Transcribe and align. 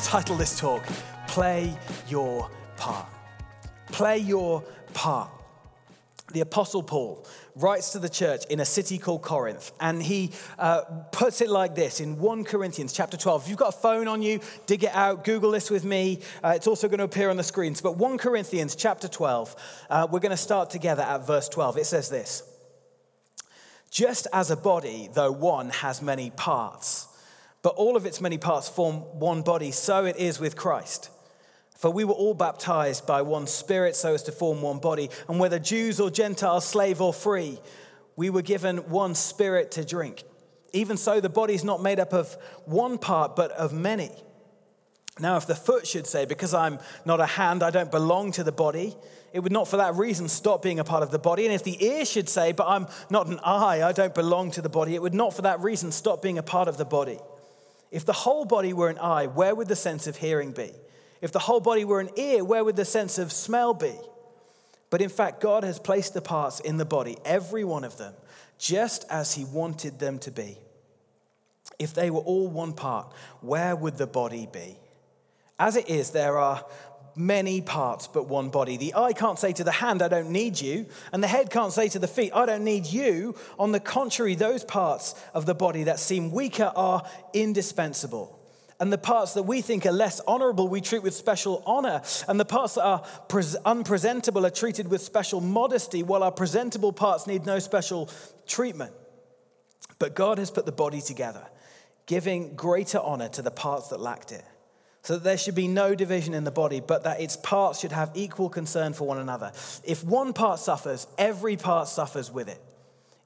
title 0.00 0.36
this 0.36 0.58
talk, 0.58 0.84
Play 1.28 1.72
Your 2.08 2.50
Part. 2.76 3.06
Play 3.92 4.18
Your 4.18 4.62
Part. 4.94 5.30
The 6.32 6.40
Apostle 6.40 6.82
Paul 6.82 7.26
writes 7.56 7.92
to 7.92 7.98
the 7.98 8.08
church 8.08 8.44
in 8.46 8.60
a 8.60 8.64
city 8.64 8.98
called 8.98 9.22
Corinth, 9.22 9.72
and 9.80 10.02
he 10.02 10.30
uh, 10.58 10.82
puts 11.12 11.40
it 11.40 11.50
like 11.50 11.74
this 11.74 12.00
in 12.00 12.18
1 12.18 12.44
Corinthians 12.44 12.92
chapter 12.92 13.16
12. 13.16 13.42
If 13.42 13.48
you've 13.48 13.58
got 13.58 13.74
a 13.74 13.78
phone 13.78 14.08
on 14.08 14.22
you, 14.22 14.40
dig 14.66 14.84
it 14.84 14.94
out, 14.94 15.24
Google 15.24 15.50
this 15.50 15.70
with 15.70 15.84
me. 15.84 16.20
Uh, 16.42 16.52
it's 16.54 16.66
also 16.66 16.88
going 16.88 16.98
to 16.98 17.04
appear 17.04 17.30
on 17.30 17.36
the 17.36 17.42
screens. 17.42 17.80
But 17.80 17.96
1 17.96 18.18
Corinthians 18.18 18.76
chapter 18.76 19.08
12, 19.08 19.56
uh, 19.90 20.08
we're 20.10 20.20
going 20.20 20.30
to 20.30 20.36
start 20.36 20.70
together 20.70 21.02
at 21.02 21.26
verse 21.26 21.48
12. 21.48 21.78
It 21.78 21.86
says 21.86 22.08
this 22.08 22.42
Just 23.90 24.26
as 24.32 24.50
a 24.50 24.56
body, 24.56 25.10
though 25.12 25.32
one, 25.32 25.70
has 25.70 26.00
many 26.00 26.30
parts, 26.30 27.08
but 27.62 27.74
all 27.74 27.96
of 27.96 28.06
its 28.06 28.20
many 28.20 28.38
parts 28.38 28.68
form 28.68 28.96
one 29.18 29.42
body, 29.42 29.70
so 29.70 30.04
it 30.04 30.16
is 30.16 30.40
with 30.40 30.56
Christ. 30.56 31.10
For 31.76 31.90
we 31.90 32.04
were 32.04 32.14
all 32.14 32.34
baptized 32.34 33.06
by 33.06 33.22
one 33.22 33.46
Spirit 33.46 33.96
so 33.96 34.14
as 34.14 34.22
to 34.24 34.32
form 34.32 34.60
one 34.62 34.78
body, 34.78 35.10
and 35.28 35.40
whether 35.40 35.58
Jews 35.58 35.98
or 35.98 36.10
Gentiles, 36.10 36.66
slave 36.66 37.00
or 37.00 37.12
free, 37.12 37.58
we 38.16 38.28
were 38.28 38.42
given 38.42 38.90
one 38.90 39.14
Spirit 39.14 39.70
to 39.72 39.84
drink. 39.84 40.24
Even 40.72 40.96
so, 40.96 41.20
the 41.20 41.28
body 41.28 41.54
is 41.54 41.64
not 41.64 41.82
made 41.82 41.98
up 41.98 42.12
of 42.12 42.36
one 42.64 42.98
part, 42.98 43.34
but 43.34 43.50
of 43.52 43.72
many. 43.72 44.10
Now, 45.18 45.36
if 45.36 45.46
the 45.46 45.54
foot 45.54 45.86
should 45.86 46.06
say, 46.06 46.24
Because 46.24 46.54
I'm 46.54 46.78
not 47.04 47.20
a 47.20 47.26
hand, 47.26 47.62
I 47.62 47.70
don't 47.70 47.90
belong 47.90 48.32
to 48.32 48.44
the 48.44 48.52
body, 48.52 48.94
it 49.32 49.40
would 49.40 49.52
not 49.52 49.68
for 49.68 49.76
that 49.78 49.94
reason 49.94 50.28
stop 50.28 50.62
being 50.62 50.78
a 50.80 50.84
part 50.84 51.02
of 51.02 51.10
the 51.10 51.18
body. 51.18 51.44
And 51.44 51.54
if 51.54 51.64
the 51.64 51.82
ear 51.84 52.04
should 52.04 52.28
say, 52.28 52.52
But 52.52 52.68
I'm 52.68 52.86
not 53.08 53.26
an 53.26 53.40
eye, 53.42 53.82
I 53.82 53.92
don't 53.92 54.14
belong 54.14 54.50
to 54.52 54.62
the 54.62 54.68
body, 54.68 54.94
it 54.94 55.02
would 55.02 55.14
not 55.14 55.34
for 55.34 55.42
that 55.42 55.60
reason 55.60 55.92
stop 55.92 56.22
being 56.22 56.38
a 56.38 56.42
part 56.42 56.68
of 56.68 56.76
the 56.76 56.84
body. 56.84 57.18
If 57.90 58.04
the 58.04 58.12
whole 58.12 58.44
body 58.44 58.72
were 58.72 58.88
an 58.88 58.98
eye, 58.98 59.26
where 59.26 59.54
would 59.54 59.68
the 59.68 59.76
sense 59.76 60.06
of 60.06 60.16
hearing 60.16 60.52
be? 60.52 60.72
If 61.20 61.32
the 61.32 61.38
whole 61.38 61.60
body 61.60 61.84
were 61.84 62.00
an 62.00 62.10
ear, 62.16 62.44
where 62.44 62.64
would 62.64 62.76
the 62.76 62.84
sense 62.84 63.18
of 63.18 63.32
smell 63.32 63.74
be? 63.74 63.94
But 64.90 65.02
in 65.02 65.08
fact, 65.08 65.40
God 65.40 65.64
has 65.64 65.78
placed 65.78 66.14
the 66.14 66.22
parts 66.22 66.60
in 66.60 66.76
the 66.76 66.84
body, 66.84 67.18
every 67.24 67.64
one 67.64 67.84
of 67.84 67.96
them, 67.96 68.14
just 68.58 69.04
as 69.10 69.34
He 69.34 69.44
wanted 69.44 69.98
them 69.98 70.18
to 70.20 70.30
be. 70.30 70.58
If 71.78 71.94
they 71.94 72.10
were 72.10 72.20
all 72.20 72.48
one 72.48 72.72
part, 72.72 73.12
where 73.40 73.74
would 73.74 73.96
the 73.96 74.06
body 74.06 74.48
be? 74.50 74.76
As 75.58 75.76
it 75.76 75.88
is, 75.88 76.10
there 76.10 76.38
are 76.38 76.64
many 77.16 77.60
parts 77.60 78.06
but 78.06 78.28
one 78.28 78.50
body. 78.50 78.76
The 78.76 78.94
eye 78.94 79.12
can't 79.12 79.38
say 79.38 79.52
to 79.52 79.64
the 79.64 79.72
hand, 79.72 80.02
I 80.02 80.08
don't 80.08 80.30
need 80.30 80.60
you. 80.60 80.86
And 81.12 81.22
the 81.22 81.28
head 81.28 81.50
can't 81.50 81.72
say 81.72 81.88
to 81.88 81.98
the 81.98 82.08
feet, 82.08 82.32
I 82.34 82.46
don't 82.46 82.64
need 82.64 82.86
you. 82.86 83.34
On 83.58 83.72
the 83.72 83.80
contrary, 83.80 84.34
those 84.34 84.64
parts 84.64 85.14
of 85.34 85.46
the 85.46 85.54
body 85.54 85.84
that 85.84 85.98
seem 85.98 86.30
weaker 86.30 86.72
are 86.74 87.04
indispensable 87.32 88.40
and 88.80 88.90
the 88.90 88.98
parts 88.98 89.34
that 89.34 89.42
we 89.42 89.60
think 89.60 89.84
are 89.84 89.92
less 89.92 90.20
honorable 90.26 90.66
we 90.66 90.80
treat 90.80 91.02
with 91.02 91.14
special 91.14 91.62
honor, 91.66 92.00
and 92.26 92.40
the 92.40 92.46
parts 92.46 92.74
that 92.74 92.82
are 92.82 93.04
unpresentable 93.66 94.46
are 94.46 94.50
treated 94.50 94.88
with 94.88 95.02
special 95.02 95.42
modesty, 95.42 96.02
while 96.02 96.22
our 96.22 96.32
presentable 96.32 96.92
parts 96.92 97.26
need 97.26 97.44
no 97.44 97.58
special 97.58 98.08
treatment. 98.46 98.92
But 99.98 100.14
God 100.14 100.38
has 100.38 100.50
put 100.50 100.64
the 100.64 100.72
body 100.72 101.02
together, 101.02 101.46
giving 102.06 102.56
greater 102.56 102.98
honor 102.98 103.28
to 103.28 103.42
the 103.42 103.50
parts 103.50 103.88
that 103.88 104.00
lacked 104.00 104.32
it, 104.32 104.44
so 105.02 105.14
that 105.14 105.24
there 105.24 105.38
should 105.38 105.54
be 105.54 105.68
no 105.68 105.94
division 105.94 106.34
in 106.34 106.44
the 106.44 106.50
body, 106.50 106.80
but 106.80 107.04
that 107.04 107.20
its 107.20 107.36
parts 107.36 107.80
should 107.80 107.92
have 107.92 108.10
equal 108.14 108.48
concern 108.50 108.92
for 108.92 109.06
one 109.06 109.18
another. 109.18 109.52
If 109.84 110.04
one 110.04 110.32
part 110.32 110.60
suffers, 110.60 111.06
every 111.16 111.56
part 111.56 111.88
suffers 111.88 112.30
with 112.30 112.48
it. 112.48 112.60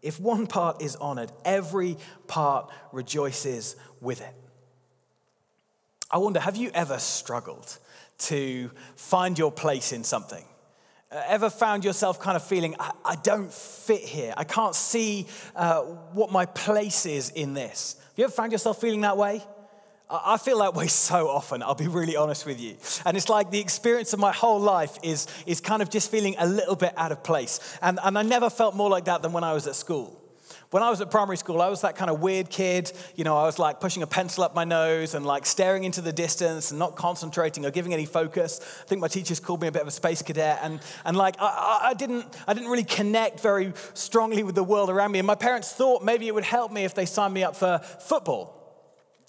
If 0.02 0.20
one 0.20 0.46
part 0.46 0.82
is 0.82 0.96
honored, 0.96 1.32
every 1.44 1.96
part 2.26 2.70
rejoices 2.92 3.74
with 4.00 4.20
it. 4.20 4.34
I 6.10 6.18
wonder, 6.18 6.38
have 6.38 6.56
you 6.56 6.70
ever 6.74 6.98
struggled 6.98 7.78
to 8.18 8.70
find 8.94 9.38
your 9.38 9.50
place 9.50 9.92
in 9.92 10.04
something? 10.04 10.44
Uh, 11.10 11.22
ever 11.26 11.50
found 11.50 11.84
yourself 11.84 12.20
kind 12.20 12.36
of 12.36 12.44
feeling, 12.44 12.76
I, 12.78 12.92
I 13.04 13.16
don't 13.16 13.52
fit 13.52 14.02
here? 14.02 14.34
I 14.36 14.44
can't 14.44 14.74
see 14.74 15.26
uh, 15.56 15.80
what 16.12 16.30
my 16.30 16.46
place 16.46 17.06
is 17.06 17.30
in 17.30 17.54
this. 17.54 17.96
Have 17.98 18.18
you 18.18 18.24
ever 18.24 18.32
found 18.32 18.52
yourself 18.52 18.80
feeling 18.80 19.00
that 19.00 19.16
way? 19.16 19.42
I 20.10 20.36
feel 20.36 20.58
that 20.58 20.74
way 20.74 20.86
so 20.88 21.28
often, 21.28 21.62
I'll 21.62 21.74
be 21.74 21.88
really 21.88 22.16
honest 22.16 22.46
with 22.46 22.60
you. 22.60 22.76
And 23.04 23.16
it's 23.16 23.28
like 23.28 23.50
the 23.50 23.60
experience 23.60 24.12
of 24.12 24.20
my 24.20 24.32
whole 24.32 24.60
life 24.60 24.98
is, 25.02 25.26
is 25.46 25.60
kind 25.60 25.82
of 25.82 25.90
just 25.90 26.10
feeling 26.10 26.36
a 26.38 26.46
little 26.46 26.76
bit 26.76 26.92
out 26.96 27.12
of 27.12 27.22
place. 27.22 27.60
And, 27.80 27.98
and 28.02 28.18
I 28.18 28.22
never 28.22 28.50
felt 28.50 28.74
more 28.74 28.90
like 28.90 29.06
that 29.06 29.22
than 29.22 29.32
when 29.32 29.44
I 29.44 29.52
was 29.52 29.66
at 29.66 29.74
school. 29.74 30.20
When 30.70 30.82
I 30.82 30.90
was 30.90 31.00
at 31.00 31.08
primary 31.10 31.36
school, 31.36 31.62
I 31.62 31.68
was 31.68 31.82
that 31.82 31.94
kind 31.94 32.10
of 32.10 32.20
weird 32.20 32.50
kid. 32.50 32.90
You 33.14 33.22
know, 33.22 33.36
I 33.36 33.44
was 33.44 33.60
like 33.60 33.78
pushing 33.78 34.02
a 34.02 34.08
pencil 34.08 34.42
up 34.42 34.56
my 34.56 34.64
nose 34.64 35.14
and 35.14 35.24
like 35.24 35.46
staring 35.46 35.84
into 35.84 36.00
the 36.00 36.12
distance 36.12 36.72
and 36.72 36.80
not 36.80 36.96
concentrating 36.96 37.64
or 37.64 37.70
giving 37.70 37.94
any 37.94 38.06
focus. 38.06 38.60
I 38.82 38.86
think 38.86 39.00
my 39.00 39.06
teachers 39.06 39.38
called 39.38 39.62
me 39.62 39.68
a 39.68 39.72
bit 39.72 39.82
of 39.82 39.88
a 39.88 39.92
space 39.92 40.20
cadet. 40.20 40.58
And, 40.62 40.80
and 41.04 41.16
like, 41.16 41.36
I, 41.38 41.90
I, 41.90 41.94
didn't, 41.94 42.26
I 42.48 42.54
didn't 42.54 42.70
really 42.70 42.84
connect 42.84 43.38
very 43.38 43.72
strongly 43.94 44.42
with 44.42 44.56
the 44.56 44.64
world 44.64 44.90
around 44.90 45.12
me. 45.12 45.20
And 45.20 45.26
my 45.26 45.36
parents 45.36 45.72
thought 45.72 46.02
maybe 46.02 46.26
it 46.26 46.34
would 46.34 46.44
help 46.44 46.72
me 46.72 46.84
if 46.84 46.94
they 46.94 47.06
signed 47.06 47.34
me 47.34 47.44
up 47.44 47.54
for 47.54 47.78
football. 47.78 48.63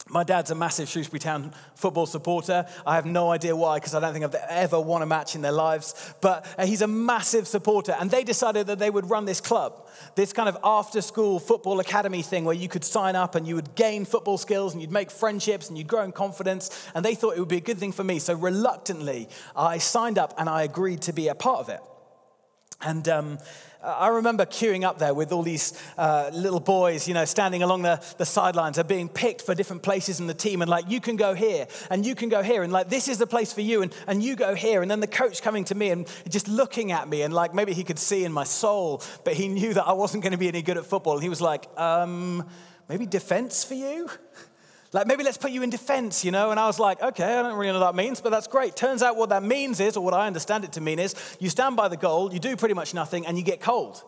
My 0.07 0.23
dad's 0.23 0.51
a 0.51 0.55
massive 0.55 0.87
Shrewsbury 0.87 1.19
Town 1.19 1.51
football 1.73 2.05
supporter. 2.05 2.67
I 2.85 2.93
have 2.93 3.07
no 3.07 3.31
idea 3.31 3.55
why, 3.55 3.77
because 3.77 3.95
I 3.95 3.99
don't 3.99 4.13
think 4.13 4.23
I've 4.23 4.35
ever 4.49 4.79
won 4.79 5.01
a 5.01 5.05
match 5.07 5.33
in 5.33 5.41
their 5.41 5.51
lives. 5.51 6.13
But 6.21 6.45
uh, 6.59 6.67
he's 6.67 6.83
a 6.83 6.87
massive 6.87 7.47
supporter. 7.47 7.95
And 7.99 8.11
they 8.11 8.23
decided 8.23 8.67
that 8.67 8.77
they 8.77 8.91
would 8.91 9.09
run 9.09 9.25
this 9.25 9.41
club, 9.41 9.87
this 10.13 10.31
kind 10.31 10.47
of 10.47 10.57
after 10.63 11.01
school 11.01 11.39
football 11.39 11.79
academy 11.79 12.21
thing 12.21 12.45
where 12.45 12.55
you 12.55 12.67
could 12.67 12.83
sign 12.83 13.15
up 13.15 13.33
and 13.33 13.47
you 13.47 13.55
would 13.55 13.73
gain 13.73 14.05
football 14.05 14.37
skills 14.37 14.73
and 14.73 14.81
you'd 14.81 14.91
make 14.91 15.09
friendships 15.09 15.69
and 15.69 15.77
you'd 15.77 15.87
grow 15.87 16.03
in 16.03 16.11
confidence. 16.11 16.87
And 16.93 17.03
they 17.03 17.15
thought 17.15 17.35
it 17.35 17.39
would 17.39 17.49
be 17.49 17.57
a 17.57 17.61
good 17.61 17.79
thing 17.79 17.91
for 17.91 18.03
me. 18.03 18.19
So 18.19 18.35
reluctantly, 18.35 19.27
I 19.55 19.79
signed 19.79 20.19
up 20.19 20.35
and 20.37 20.47
I 20.47 20.63
agreed 20.63 21.01
to 21.03 21.13
be 21.13 21.29
a 21.29 21.35
part 21.35 21.61
of 21.61 21.69
it. 21.69 21.81
And 22.81 23.07
um, 23.07 23.37
I 23.85 24.07
remember 24.07 24.45
queuing 24.45 24.83
up 24.83 24.97
there 24.97 25.13
with 25.13 25.31
all 25.31 25.43
these 25.43 25.79
uh, 25.97 26.31
little 26.33 26.59
boys, 26.59 27.07
you 27.07 27.13
know, 27.13 27.25
standing 27.25 27.61
along 27.61 27.83
the, 27.83 28.03
the 28.17 28.25
sidelines. 28.25 28.75
They're 28.75 28.83
being 28.83 29.09
picked 29.09 29.43
for 29.43 29.53
different 29.53 29.83
places 29.83 30.19
in 30.19 30.27
the 30.27 30.33
team. 30.33 30.61
And 30.61 30.69
like, 30.69 30.89
you 30.89 30.99
can 30.99 31.15
go 31.15 31.35
here 31.35 31.67
and 31.89 32.05
you 32.05 32.15
can 32.15 32.29
go 32.29 32.41
here. 32.41 32.63
And 32.63 32.73
like, 32.73 32.89
this 32.89 33.07
is 33.07 33.17
the 33.17 33.27
place 33.27 33.53
for 33.53 33.61
you. 33.61 33.83
And, 33.83 33.93
and 34.07 34.23
you 34.23 34.35
go 34.35 34.55
here. 34.55 34.81
And 34.81 34.89
then 34.89 35.01
the 35.01 35.07
coach 35.07 35.41
coming 35.41 35.63
to 35.65 35.75
me 35.75 35.91
and 35.91 36.07
just 36.27 36.47
looking 36.47 36.91
at 36.91 37.07
me. 37.07 37.21
And 37.21 37.33
like, 37.33 37.53
maybe 37.53 37.73
he 37.73 37.83
could 37.83 37.99
see 37.99 38.23
in 38.23 38.31
my 38.31 38.43
soul, 38.43 39.03
but 39.23 39.33
he 39.33 39.47
knew 39.47 39.73
that 39.73 39.87
I 39.87 39.93
wasn't 39.93 40.23
going 40.23 40.33
to 40.33 40.37
be 40.37 40.47
any 40.47 40.61
good 40.61 40.77
at 40.77 40.85
football. 40.85 41.13
And 41.13 41.23
he 41.23 41.29
was 41.29 41.41
like, 41.41 41.67
um, 41.77 42.47
maybe 42.89 43.05
defense 43.05 43.63
for 43.63 43.75
you? 43.75 44.09
Like, 44.95 45.07
maybe 45.07 45.25
let's 45.25 45.35
put 45.35 45.51
you 45.51 45.61
in 45.61 45.69
defense, 45.69 46.23
you 46.23 46.31
know? 46.31 46.51
And 46.51 46.59
I 46.59 46.67
was 46.67 46.79
like, 46.79 47.01
okay, 47.01 47.25
I 47.25 47.41
don't 47.41 47.57
really 47.57 47.73
know 47.73 47.81
what 47.81 47.91
that 47.91 48.01
means, 48.01 48.21
but 48.21 48.29
that's 48.29 48.47
great. 48.47 48.77
Turns 48.77 49.03
out 49.03 49.17
what 49.17 49.27
that 49.27 49.43
means 49.43 49.81
is, 49.81 49.97
or 49.97 50.05
what 50.05 50.13
I 50.13 50.25
understand 50.25 50.63
it 50.63 50.71
to 50.71 50.79
mean 50.79 50.99
is, 50.99 51.15
you 51.37 51.49
stand 51.49 51.75
by 51.75 51.89
the 51.89 51.97
goal, 51.97 52.31
you 52.33 52.39
do 52.39 52.55
pretty 52.55 52.75
much 52.75 52.93
nothing, 52.93 53.27
and 53.27 53.37
you 53.37 53.43
get 53.43 53.59
cold. 53.59 54.01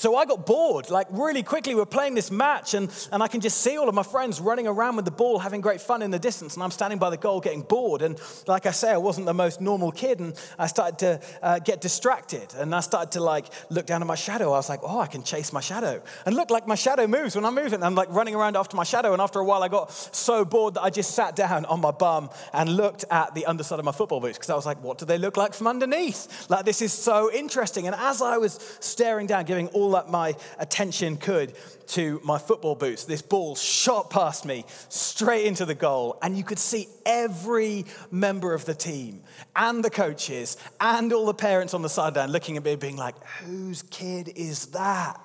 So 0.00 0.16
I 0.16 0.24
got 0.24 0.46
bored, 0.46 0.88
like 0.88 1.08
really 1.10 1.42
quickly. 1.42 1.74
We're 1.74 1.84
playing 1.84 2.14
this 2.14 2.30
match, 2.30 2.72
and, 2.72 2.90
and 3.12 3.22
I 3.22 3.28
can 3.28 3.42
just 3.42 3.60
see 3.60 3.76
all 3.76 3.86
of 3.86 3.94
my 3.94 4.02
friends 4.02 4.40
running 4.40 4.66
around 4.66 4.96
with 4.96 5.04
the 5.04 5.10
ball, 5.10 5.38
having 5.38 5.60
great 5.60 5.78
fun 5.78 6.00
in 6.00 6.10
the 6.10 6.18
distance. 6.18 6.54
And 6.54 6.62
I'm 6.62 6.70
standing 6.70 6.98
by 6.98 7.10
the 7.10 7.18
goal 7.18 7.38
getting 7.38 7.60
bored. 7.60 8.00
And 8.00 8.18
like 8.46 8.64
I 8.64 8.70
say, 8.70 8.92
I 8.92 8.96
wasn't 8.96 9.26
the 9.26 9.34
most 9.34 9.60
normal 9.60 9.92
kid, 9.92 10.20
and 10.20 10.34
I 10.58 10.68
started 10.68 10.98
to 11.00 11.20
uh, 11.42 11.58
get 11.58 11.82
distracted. 11.82 12.54
And 12.54 12.74
I 12.74 12.80
started 12.80 13.12
to 13.12 13.20
like 13.20 13.44
look 13.68 13.84
down 13.84 14.00
at 14.00 14.06
my 14.06 14.14
shadow. 14.14 14.54
I 14.54 14.56
was 14.56 14.70
like, 14.70 14.80
oh, 14.82 15.00
I 15.00 15.06
can 15.06 15.22
chase 15.22 15.52
my 15.52 15.60
shadow. 15.60 16.00
And 16.24 16.34
look, 16.34 16.48
like 16.48 16.66
my 16.66 16.76
shadow 16.76 17.06
moves 17.06 17.36
when 17.36 17.44
I'm 17.44 17.54
moving. 17.54 17.82
I'm 17.82 17.94
like 17.94 18.08
running 18.08 18.34
around 18.34 18.56
after 18.56 18.78
my 18.78 18.84
shadow. 18.84 19.12
And 19.12 19.20
after 19.20 19.38
a 19.38 19.44
while, 19.44 19.62
I 19.62 19.68
got 19.68 19.92
so 19.92 20.46
bored 20.46 20.76
that 20.76 20.82
I 20.82 20.88
just 20.88 21.14
sat 21.14 21.36
down 21.36 21.66
on 21.66 21.82
my 21.82 21.90
bum 21.90 22.30
and 22.54 22.74
looked 22.74 23.04
at 23.10 23.34
the 23.34 23.44
underside 23.44 23.78
of 23.78 23.84
my 23.84 23.92
football 23.92 24.20
boots 24.20 24.38
because 24.38 24.48
I 24.48 24.54
was 24.54 24.64
like, 24.64 24.82
what 24.82 24.96
do 24.96 25.04
they 25.04 25.18
look 25.18 25.36
like 25.36 25.52
from 25.52 25.66
underneath? 25.66 26.48
Like, 26.48 26.64
this 26.64 26.80
is 26.80 26.90
so 26.90 27.30
interesting. 27.30 27.86
And 27.86 27.94
as 27.94 28.22
I 28.22 28.38
was 28.38 28.54
staring 28.80 29.26
down, 29.26 29.44
giving 29.44 29.68
all 29.68 29.89
that 29.92 30.10
my 30.10 30.34
attention 30.58 31.16
could 31.16 31.54
to 31.88 32.20
my 32.24 32.38
football 32.38 32.74
boots. 32.74 33.04
This 33.04 33.22
ball 33.22 33.56
shot 33.56 34.10
past 34.10 34.44
me 34.44 34.64
straight 34.88 35.46
into 35.46 35.64
the 35.64 35.74
goal, 35.74 36.18
and 36.22 36.36
you 36.36 36.44
could 36.44 36.58
see 36.58 36.88
every 37.04 37.86
member 38.10 38.54
of 38.54 38.64
the 38.64 38.74
team 38.74 39.22
and 39.56 39.84
the 39.84 39.90
coaches 39.90 40.56
and 40.80 41.12
all 41.12 41.26
the 41.26 41.34
parents 41.34 41.74
on 41.74 41.82
the 41.82 41.88
sideline 41.88 42.30
looking 42.30 42.56
at 42.56 42.64
me, 42.64 42.76
being 42.76 42.96
like, 42.96 43.14
Whose 43.44 43.82
kid 43.82 44.32
is 44.36 44.66
that? 44.66 45.20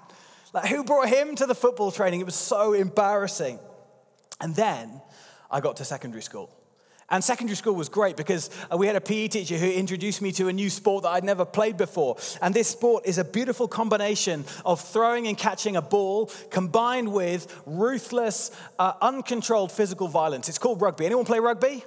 Like, 0.54 0.68
who 0.68 0.86
brought 0.86 1.10
him 1.10 1.36
to 1.36 1.46
the 1.46 1.56
football 1.56 1.92
training? 1.92 2.22
It 2.22 2.26
was 2.26 2.36
so 2.36 2.72
embarrassing. 2.72 3.60
And 4.40 4.56
then 4.56 5.02
I 5.52 5.60
got 5.60 5.78
to 5.78 5.86
secondary 5.86 6.22
school. 6.22 6.50
And 7.10 7.24
secondary 7.24 7.56
school 7.56 7.76
was 7.76 7.88
great 7.88 8.18
because 8.18 8.50
uh, 8.72 8.78
we 8.78 8.88
had 8.88 8.96
a 8.96 9.02
PE 9.02 9.28
teacher 9.28 9.58
who 9.58 9.70
introduced 9.70 10.24
me 10.24 10.32
to 10.34 10.48
a 10.48 10.54
new 10.54 10.72
sport 10.72 11.04
that 11.04 11.10
I'd 11.10 11.24
never 11.24 11.46
played 11.46 11.78
before. 11.78 12.18
And 12.42 12.54
this 12.54 12.68
sport 12.68 13.06
is 13.06 13.20
a 13.20 13.24
beautiful 13.24 13.68
combination 13.68 14.44
of 14.66 14.82
throwing 14.82 15.28
and 15.28 15.38
catching 15.38 15.76
a 15.76 15.84
ball 15.84 16.32
combined 16.50 17.14
with 17.14 17.62
ruthless, 17.68 18.50
uh, 18.80 18.94
uncontrolled 19.02 19.72
physical 19.72 20.08
violence. 20.08 20.50
It's 20.50 20.58
called 20.58 20.82
rugby. 20.82 21.06
Anyone 21.06 21.26
play 21.26 21.40
rugby? 21.40 21.84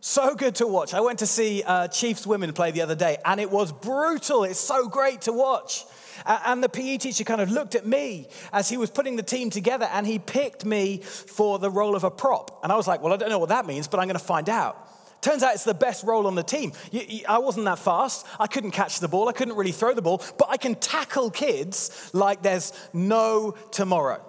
So 0.00 0.36
good 0.36 0.54
to 0.56 0.66
watch. 0.66 0.94
I 0.94 1.00
went 1.00 1.18
to 1.18 1.26
see 1.26 1.64
uh, 1.64 1.88
Chiefs 1.88 2.24
women 2.24 2.52
play 2.52 2.70
the 2.70 2.82
other 2.82 2.94
day, 2.94 3.18
and 3.24 3.40
it 3.40 3.50
was 3.50 3.72
brutal. 3.72 4.44
It's 4.44 4.60
so 4.60 4.88
great 4.88 5.22
to 5.22 5.32
watch. 5.32 5.84
And 6.24 6.62
the 6.62 6.68
PE 6.68 6.98
teacher 6.98 7.24
kind 7.24 7.40
of 7.40 7.50
looked 7.50 7.74
at 7.74 7.86
me 7.86 8.28
as 8.52 8.68
he 8.68 8.76
was 8.76 8.90
putting 8.90 9.16
the 9.16 9.22
team 9.22 9.50
together 9.50 9.88
and 9.92 10.06
he 10.06 10.18
picked 10.18 10.64
me 10.64 10.98
for 10.98 11.58
the 11.58 11.70
role 11.70 11.94
of 11.94 12.04
a 12.04 12.10
prop. 12.10 12.60
And 12.62 12.72
I 12.72 12.76
was 12.76 12.88
like, 12.88 13.02
well, 13.02 13.12
I 13.12 13.16
don't 13.16 13.28
know 13.28 13.38
what 13.38 13.50
that 13.50 13.66
means, 13.66 13.86
but 13.86 14.00
I'm 14.00 14.06
going 14.06 14.18
to 14.18 14.24
find 14.24 14.48
out. 14.48 14.88
Turns 15.20 15.42
out 15.42 15.54
it's 15.54 15.64
the 15.64 15.74
best 15.74 16.04
role 16.04 16.26
on 16.26 16.34
the 16.34 16.42
team. 16.42 16.72
I 17.28 17.38
wasn't 17.38 17.66
that 17.66 17.78
fast. 17.78 18.26
I 18.38 18.46
couldn't 18.46 18.70
catch 18.70 19.00
the 19.00 19.08
ball. 19.08 19.28
I 19.28 19.32
couldn't 19.32 19.56
really 19.56 19.72
throw 19.72 19.94
the 19.94 20.02
ball, 20.02 20.22
but 20.38 20.48
I 20.48 20.56
can 20.56 20.74
tackle 20.76 21.30
kids 21.30 22.10
like 22.12 22.42
there's 22.42 22.72
no 22.92 23.52
tomorrow. 23.72 24.24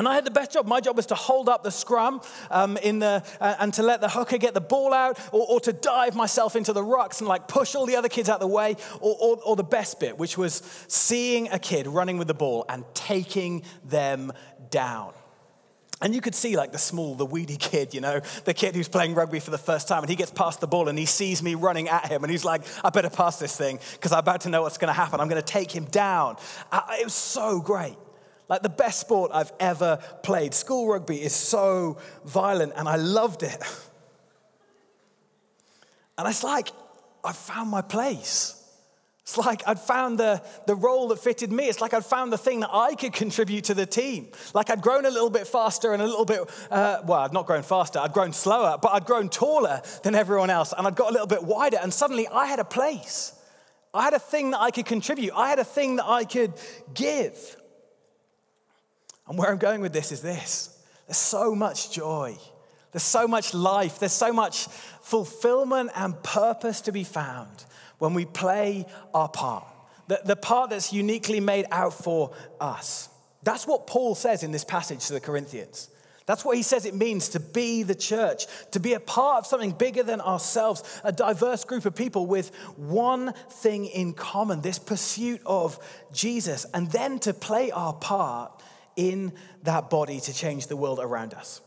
And 0.00 0.08
I 0.08 0.14
had 0.14 0.24
the 0.24 0.30
best 0.30 0.52
job. 0.52 0.66
My 0.66 0.80
job 0.80 0.96
was 0.96 1.04
to 1.06 1.14
hold 1.14 1.46
up 1.46 1.62
the 1.62 1.70
scrum 1.70 2.22
um, 2.50 2.78
in 2.78 3.00
the, 3.00 3.22
uh, 3.38 3.56
and 3.58 3.74
to 3.74 3.82
let 3.82 4.00
the 4.00 4.08
hooker 4.08 4.38
get 4.38 4.54
the 4.54 4.60
ball 4.62 4.94
out, 4.94 5.20
or, 5.30 5.46
or, 5.46 5.60
to 5.60 5.74
dive 5.74 6.16
myself 6.16 6.56
into 6.56 6.72
the 6.72 6.80
rucks 6.80 7.18
and 7.18 7.28
like 7.28 7.46
push 7.48 7.74
all 7.74 7.84
the 7.84 7.96
other 7.96 8.08
kids 8.08 8.30
out 8.30 8.36
of 8.36 8.40
the 8.40 8.46
way, 8.46 8.76
or, 9.02 9.14
or, 9.20 9.36
or 9.44 9.56
the 9.56 9.62
best 9.62 10.00
bit, 10.00 10.16
which 10.16 10.38
was 10.38 10.62
seeing 10.88 11.50
a 11.50 11.58
kid 11.58 11.86
running 11.86 12.16
with 12.16 12.28
the 12.28 12.34
ball 12.34 12.64
and 12.70 12.82
taking 12.94 13.62
them 13.84 14.32
down. 14.70 15.12
And 16.00 16.14
you 16.14 16.22
could 16.22 16.34
see 16.34 16.56
like 16.56 16.72
the 16.72 16.78
small, 16.78 17.14
the 17.14 17.26
weedy 17.26 17.58
kid, 17.58 17.92
you 17.92 18.00
know, 18.00 18.22
the 18.46 18.54
kid 18.54 18.74
who's 18.74 18.88
playing 18.88 19.14
rugby 19.14 19.38
for 19.38 19.50
the 19.50 19.58
first 19.58 19.86
time 19.86 20.02
and 20.02 20.08
he 20.08 20.16
gets 20.16 20.30
past 20.30 20.62
the 20.62 20.66
ball 20.66 20.88
and 20.88 20.98
he 20.98 21.04
sees 21.04 21.42
me 21.42 21.56
running 21.56 21.90
at 21.90 22.06
him 22.06 22.24
and 22.24 22.30
he's 22.30 22.46
like, 22.46 22.62
I 22.82 22.88
better 22.88 23.10
pass 23.10 23.38
this 23.38 23.54
thing 23.54 23.78
because 23.92 24.12
I'm 24.12 24.20
about 24.20 24.40
to 24.42 24.48
know 24.48 24.62
what's 24.62 24.78
going 24.78 24.88
to 24.88 24.98
happen. 24.98 25.20
I'm 25.20 25.28
going 25.28 25.42
to 25.42 25.46
take 25.46 25.70
him 25.70 25.84
down. 25.84 26.38
it 26.72 27.04
was 27.04 27.12
so 27.12 27.60
great. 27.60 27.96
Like 28.50 28.62
the 28.62 28.68
best 28.68 28.98
sport 28.98 29.30
I've 29.32 29.52
ever 29.60 30.00
played. 30.24 30.52
School 30.52 30.88
rugby 30.88 31.22
is 31.22 31.32
so 31.32 31.98
violent 32.24 32.72
and 32.76 32.88
I 32.88 32.96
loved 32.96 33.42
it. 33.42 33.62
And 36.18 36.28
it's 36.28 36.44
like, 36.44 36.68
I 37.24 37.32
found 37.32 37.70
my 37.70 37.80
place. 37.80 38.62
It's 39.22 39.38
like 39.38 39.62
I'd 39.66 39.80
found 39.80 40.18
the, 40.18 40.42
the 40.66 40.74
role 40.74 41.08
that 41.08 41.18
fitted 41.18 41.50
me. 41.50 41.64
It's 41.64 41.80
like 41.80 41.94
I'd 41.94 42.04
found 42.04 42.30
the 42.30 42.36
thing 42.36 42.60
that 42.60 42.68
I 42.70 42.94
could 42.94 43.14
contribute 43.14 43.64
to 43.64 43.74
the 43.74 43.86
team. 43.86 44.28
Like 44.52 44.68
I'd 44.68 44.82
grown 44.82 45.06
a 45.06 45.10
little 45.10 45.30
bit 45.30 45.46
faster 45.46 45.94
and 45.94 46.02
a 46.02 46.04
little 46.04 46.26
bit, 46.26 46.40
uh, 46.70 47.00
well, 47.06 47.20
I'd 47.20 47.32
not 47.32 47.46
grown 47.46 47.62
faster, 47.62 47.98
I'd 47.98 48.12
grown 48.12 48.34
slower, 48.34 48.76
but 48.82 48.92
I'd 48.92 49.06
grown 49.06 49.30
taller 49.30 49.80
than 50.02 50.14
everyone 50.14 50.50
else 50.50 50.74
and 50.76 50.86
I'd 50.86 50.94
got 50.94 51.08
a 51.08 51.12
little 51.12 51.26
bit 51.26 51.42
wider. 51.42 51.78
And 51.80 51.90
suddenly 51.90 52.28
I 52.28 52.44
had 52.44 52.58
a 52.58 52.66
place. 52.66 53.32
I 53.94 54.02
had 54.02 54.12
a 54.12 54.18
thing 54.18 54.50
that 54.50 54.60
I 54.60 54.70
could 54.70 54.84
contribute. 54.84 55.32
I 55.34 55.48
had 55.48 55.58
a 55.58 55.64
thing 55.64 55.96
that 55.96 56.06
I 56.06 56.24
could 56.24 56.52
give. 56.92 57.56
And 59.30 59.38
where 59.38 59.48
I'm 59.48 59.58
going 59.58 59.80
with 59.80 59.92
this 59.92 60.10
is 60.10 60.20
this 60.20 60.76
there's 61.06 61.16
so 61.16 61.54
much 61.54 61.92
joy, 61.92 62.36
there's 62.92 63.04
so 63.04 63.28
much 63.28 63.54
life, 63.54 64.00
there's 64.00 64.12
so 64.12 64.32
much 64.32 64.66
fulfillment 65.02 65.92
and 65.94 66.20
purpose 66.22 66.82
to 66.82 66.92
be 66.92 67.04
found 67.04 67.64
when 67.98 68.12
we 68.12 68.24
play 68.24 68.86
our 69.14 69.28
part, 69.28 69.64
the, 70.08 70.20
the 70.24 70.34
part 70.34 70.70
that's 70.70 70.92
uniquely 70.92 71.38
made 71.38 71.64
out 71.70 71.94
for 71.94 72.34
us. 72.60 73.08
That's 73.44 73.68
what 73.68 73.86
Paul 73.86 74.16
says 74.16 74.42
in 74.42 74.50
this 74.50 74.64
passage 74.64 75.06
to 75.06 75.12
the 75.12 75.20
Corinthians. 75.20 75.88
That's 76.26 76.44
what 76.44 76.56
he 76.56 76.62
says 76.62 76.84
it 76.84 76.94
means 76.94 77.28
to 77.30 77.40
be 77.40 77.84
the 77.84 77.94
church, 77.94 78.46
to 78.72 78.80
be 78.80 78.94
a 78.94 79.00
part 79.00 79.38
of 79.38 79.46
something 79.46 79.72
bigger 79.72 80.02
than 80.02 80.20
ourselves, 80.20 81.00
a 81.04 81.12
diverse 81.12 81.64
group 81.64 81.86
of 81.86 81.94
people 81.94 82.26
with 82.26 82.54
one 82.76 83.32
thing 83.48 83.86
in 83.86 84.12
common 84.12 84.60
this 84.60 84.78
pursuit 84.78 85.40
of 85.46 85.78
Jesus, 86.12 86.66
and 86.74 86.90
then 86.90 87.20
to 87.20 87.32
play 87.32 87.70
our 87.70 87.92
part 87.92 88.60
in 89.00 89.32
that 89.62 89.88
body 89.88 90.20
to 90.20 90.32
change 90.34 90.66
the 90.66 90.76
world 90.76 91.00
around 91.00 91.32
us. 91.32 91.62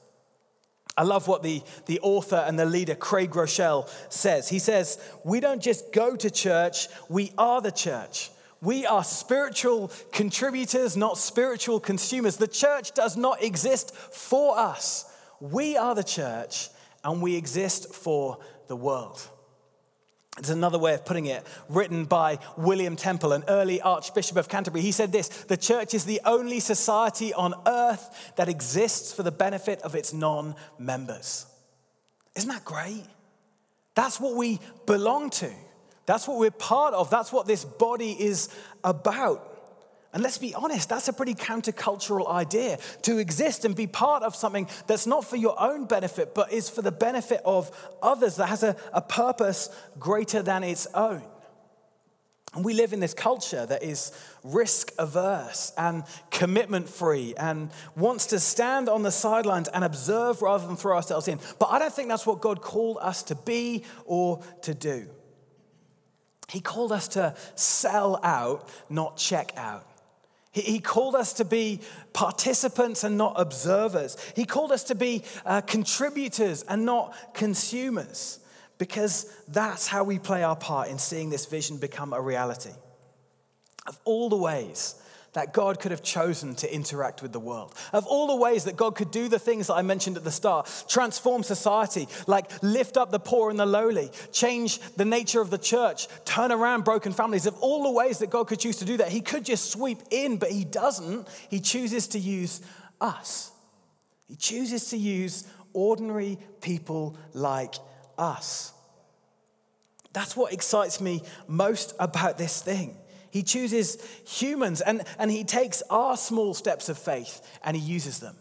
I 0.95 1.01
love 1.01 1.27
what 1.27 1.41
the, 1.41 1.63
the 1.87 1.99
author 2.01 2.35
and 2.35 2.59
the 2.59 2.65
leader, 2.65 2.93
Craig 2.93 3.31
Groeschel, 3.31 3.89
says. 4.09 4.47
He 4.47 4.59
says, 4.59 4.99
We 5.23 5.39
don't 5.39 5.61
just 5.61 5.91
go 5.91 6.15
to 6.15 6.29
church, 6.29 6.87
we 7.09 7.31
are 7.37 7.59
the 7.61 7.71
church. 7.71 8.29
We 8.61 8.85
are 8.85 9.03
spiritual 9.03 9.91
contributors, 10.13 10.95
not 10.95 11.17
spiritual 11.17 11.81
consumers. 11.81 12.37
The 12.37 12.47
church 12.47 12.93
does 12.93 13.17
not 13.17 13.43
exist 13.43 13.93
for 13.93 14.57
us. 14.57 15.11
We 15.41 15.75
are 15.75 15.95
the 15.95 16.03
church, 16.03 16.69
and 17.03 17.21
we 17.21 17.35
exist 17.35 17.93
for 17.93 18.37
the 18.67 18.77
world. 18.77 19.27
It's 20.39 20.49
another 20.49 20.79
way 20.79 20.95
of 20.95 21.05
putting 21.05 21.27
it, 21.27 21.45
written 21.69 22.05
by 22.05 22.39
William 22.57 22.95
Temple, 22.95 23.33
an 23.33 23.43
early 23.47 23.79
Archbishop 23.81 24.35
of 24.35 24.49
Canterbury. 24.49 24.81
He 24.81 24.91
said 24.91 25.11
this 25.11 25.27
The 25.27 25.57
church 25.57 25.93
is 25.93 26.05
the 26.05 26.21
only 26.25 26.59
society 26.59 27.33
on 27.33 27.53
earth 27.67 28.33
that 28.35 28.49
exists 28.49 29.13
for 29.13 29.21
the 29.21 29.31
benefit 29.31 29.79
of 29.83 29.93
its 29.93 30.11
non 30.11 30.55
members. 30.79 31.45
Isn't 32.35 32.49
that 32.49 32.65
great? 32.65 33.05
That's 33.93 34.19
what 34.19 34.35
we 34.35 34.59
belong 34.87 35.29
to. 35.31 35.51
That's 36.07 36.27
what 36.27 36.39
we're 36.39 36.51
part 36.51 36.95
of. 36.95 37.11
That's 37.11 37.31
what 37.31 37.45
this 37.45 37.63
body 37.63 38.11
is 38.11 38.49
about. 38.83 39.52
And 40.13 40.21
let's 40.21 40.37
be 40.37 40.53
honest, 40.53 40.89
that's 40.89 41.07
a 41.07 41.13
pretty 41.13 41.33
countercultural 41.33 42.29
idea 42.29 42.77
to 43.01 43.17
exist 43.17 43.65
and 43.65 43.75
be 43.75 43.87
part 43.87 44.21
of 44.21 44.35
something 44.35 44.69
that's 44.85 45.07
not 45.07 45.25
for 45.25 45.37
your 45.37 45.59
own 45.59 45.85
benefit, 45.85 46.35
but 46.35 46.53
is 46.53 46.69
for 46.69 46.83
the 46.83 46.91
benefit 46.91 47.41
of 47.45 47.71
others, 48.01 48.35
that 48.35 48.47
has 48.47 48.61
a, 48.61 48.75
a 48.93 49.01
purpose 49.01 49.69
greater 49.97 50.43
than 50.43 50.63
its 50.63 50.85
own. 50.93 51.23
And 52.53 52.63
we 52.63 52.75
live 52.75 52.93
in 52.93 52.99
this 52.99 53.15
culture 53.15 53.65
that 53.65 53.81
is 53.81 54.11
risk 54.43 54.91
averse 54.99 55.73
and 55.75 56.03
commitment 56.29 56.87
free 56.87 57.33
and 57.35 57.71
wants 57.95 58.27
to 58.27 58.39
stand 58.39 58.89
on 58.89 59.01
the 59.01 59.11
sidelines 59.11 59.67
and 59.69 59.83
observe 59.83 60.43
rather 60.43 60.67
than 60.67 60.75
throw 60.75 60.95
ourselves 60.95 61.27
in. 61.27 61.39
But 61.57 61.71
I 61.71 61.79
don't 61.79 61.91
think 61.91 62.09
that's 62.09 62.27
what 62.27 62.41
God 62.41 62.61
called 62.61 62.99
us 63.01 63.23
to 63.23 63.35
be 63.35 63.83
or 64.05 64.43
to 64.61 64.75
do. 64.75 65.07
He 66.49 66.59
called 66.59 66.91
us 66.91 67.07
to 67.09 67.35
sell 67.55 68.19
out, 68.23 68.69
not 68.87 69.17
check 69.17 69.53
out. 69.57 69.87
He, 70.53 70.79
called 70.79 71.15
us 71.15 71.33
to 71.33 71.45
be 71.45 71.79
participants 72.13 73.03
and 73.03 73.17
not 73.17 73.33
observers. 73.37 74.17
He 74.35 74.45
called 74.45 74.71
us 74.71 74.83
to 74.85 74.95
be 74.95 75.23
uh, 75.47 75.61
contributors 75.61 76.63
and 76.63 76.85
not 76.85 77.15
consumers, 77.33 78.39
because 78.77 79.33
that's 79.47 79.87
how 79.87 80.03
we 80.03 80.19
play 80.19 80.43
our 80.43 80.55
part 80.55 80.89
in 80.89 80.99
seeing 80.99 81.31
this 81.31 81.47
vision 81.47 81.77
become 81.77 82.13
a 82.13 82.21
reality. 82.21 82.69
Of 83.87 83.99
all 84.05 84.29
the 84.29 84.37
ways 84.37 84.95
that 85.33 85.53
God 85.53 85.79
could 85.79 85.91
have 85.91 86.03
chosen 86.03 86.55
to 86.55 86.73
interact 86.73 87.21
with 87.21 87.31
the 87.31 87.39
world. 87.39 87.73
Of 87.91 88.05
all 88.05 88.27
the 88.27 88.35
ways 88.35 88.65
that 88.65 88.75
God 88.75 88.95
could 88.95 89.11
do 89.11 89.27
the 89.27 89.39
things 89.39 89.67
that 89.67 89.73
I 89.73 89.81
mentioned 89.81 90.17
at 90.17 90.23
the 90.23 90.31
start, 90.31 90.85
transform 90.87 91.43
society, 91.43 92.07
like 92.27 92.51
lift 92.63 92.97
up 92.97 93.11
the 93.11 93.19
poor 93.19 93.49
and 93.49 93.59
the 93.59 93.65
lowly, 93.65 94.11
change 94.31 94.79
the 94.95 95.05
nature 95.05 95.41
of 95.41 95.49
the 95.49 95.57
church, 95.57 96.07
turn 96.25 96.51
around 96.51 96.83
broken 96.83 97.11
families, 97.11 97.45
of 97.45 97.55
all 97.59 97.83
the 97.83 97.91
ways 97.91 98.19
that 98.19 98.29
God 98.29 98.47
could 98.47 98.59
choose 98.59 98.77
to 98.77 98.85
do 98.85 98.97
that, 98.97 99.09
He 99.09 99.21
could 99.21 99.45
just 99.45 99.71
sweep 99.71 99.99
in, 100.11 100.37
but 100.37 100.51
He 100.51 100.63
doesn't. 100.63 101.27
He 101.49 101.59
chooses 101.59 102.07
to 102.09 102.19
use 102.19 102.61
us. 103.01 103.51
He 104.27 104.35
chooses 104.35 104.89
to 104.89 104.97
use 104.97 105.45
ordinary 105.73 106.37
people 106.61 107.17
like 107.33 107.75
us. 108.17 108.71
That's 110.13 110.37
what 110.37 110.53
excites 110.53 111.01
me 111.01 111.23
most 111.47 111.95
about 111.99 112.37
this 112.37 112.61
thing. 112.61 112.95
He 113.33 113.41
chooses 113.41 113.97
humans 114.27 114.81
and, 114.81 115.03
and 115.17 115.31
he 115.31 115.43
takes 115.43 115.81
our 115.89 116.15
small 116.15 116.53
steps 116.53 116.87
of 116.87 116.99
faith 116.99 117.41
and 117.63 117.75
he 117.75 117.81
uses 117.81 118.19
them. 118.19 118.35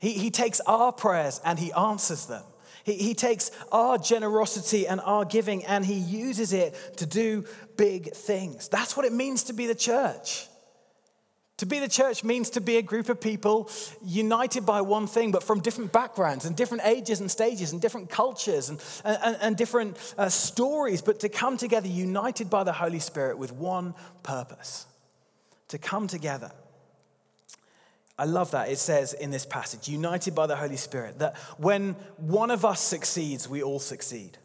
He, 0.00 0.12
he 0.14 0.30
takes 0.30 0.60
our 0.60 0.92
prayers 0.92 1.42
and 1.44 1.58
he 1.58 1.74
answers 1.74 2.24
them. 2.24 2.42
He, 2.82 2.94
he 2.94 3.12
takes 3.12 3.50
our 3.70 3.98
generosity 3.98 4.88
and 4.88 4.98
our 5.02 5.26
giving 5.26 5.66
and 5.66 5.84
he 5.84 5.92
uses 5.92 6.54
it 6.54 6.74
to 6.96 7.04
do 7.04 7.44
big 7.76 8.14
things. 8.14 8.68
That's 8.68 8.96
what 8.96 9.04
it 9.04 9.12
means 9.12 9.42
to 9.42 9.52
be 9.52 9.66
the 9.66 9.74
church. 9.74 10.46
To 11.60 11.66
be 11.66 11.78
the 11.78 11.88
church 11.88 12.24
means 12.24 12.48
to 12.50 12.60
be 12.62 12.78
a 12.78 12.82
group 12.82 13.10
of 13.10 13.20
people 13.20 13.68
united 14.02 14.64
by 14.64 14.80
one 14.80 15.06
thing, 15.06 15.30
but 15.30 15.42
from 15.42 15.60
different 15.60 15.92
backgrounds 15.92 16.46
and 16.46 16.56
different 16.56 16.86
ages 16.86 17.20
and 17.20 17.30
stages 17.30 17.72
and 17.72 17.82
different 17.82 18.08
cultures 18.08 18.70
and, 18.70 18.82
and, 19.04 19.36
and 19.42 19.56
different 19.58 19.98
uh, 20.16 20.30
stories, 20.30 21.02
but 21.02 21.20
to 21.20 21.28
come 21.28 21.58
together 21.58 21.86
united 21.86 22.48
by 22.48 22.64
the 22.64 22.72
Holy 22.72 22.98
Spirit 22.98 23.36
with 23.36 23.52
one 23.52 23.92
purpose 24.22 24.86
to 25.68 25.76
come 25.76 26.06
together. 26.06 26.50
I 28.18 28.24
love 28.24 28.52
that. 28.52 28.70
It 28.70 28.78
says 28.78 29.12
in 29.12 29.30
this 29.30 29.44
passage, 29.44 29.86
united 29.86 30.34
by 30.34 30.46
the 30.46 30.56
Holy 30.56 30.78
Spirit, 30.78 31.18
that 31.18 31.36
when 31.58 31.92
one 32.16 32.50
of 32.50 32.64
us 32.64 32.80
succeeds, 32.80 33.50
we 33.50 33.62
all 33.62 33.80
succeed. 33.80 34.38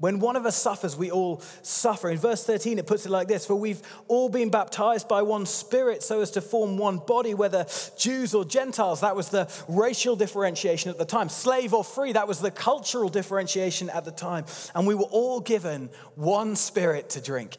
When 0.00 0.18
one 0.18 0.34
of 0.34 0.46
us 0.46 0.56
suffers, 0.56 0.96
we 0.96 1.10
all 1.10 1.42
suffer. 1.60 2.08
In 2.08 2.16
verse 2.16 2.42
13, 2.42 2.78
it 2.78 2.86
puts 2.86 3.04
it 3.04 3.10
like 3.10 3.28
this 3.28 3.46
For 3.46 3.54
we've 3.54 3.82
all 4.08 4.30
been 4.30 4.48
baptized 4.48 5.06
by 5.08 5.20
one 5.20 5.44
spirit 5.44 6.02
so 6.02 6.22
as 6.22 6.30
to 6.32 6.40
form 6.40 6.78
one 6.78 6.98
body, 6.98 7.34
whether 7.34 7.66
Jews 7.98 8.34
or 8.34 8.46
Gentiles. 8.46 9.02
That 9.02 9.14
was 9.14 9.28
the 9.28 9.52
racial 9.68 10.16
differentiation 10.16 10.90
at 10.90 10.96
the 10.96 11.04
time. 11.04 11.28
Slave 11.28 11.74
or 11.74 11.84
free, 11.84 12.12
that 12.12 12.26
was 12.26 12.40
the 12.40 12.50
cultural 12.50 13.10
differentiation 13.10 13.90
at 13.90 14.06
the 14.06 14.10
time. 14.10 14.46
And 14.74 14.86
we 14.86 14.94
were 14.94 15.04
all 15.04 15.40
given 15.40 15.90
one 16.14 16.56
spirit 16.56 17.10
to 17.10 17.20
drink. 17.20 17.58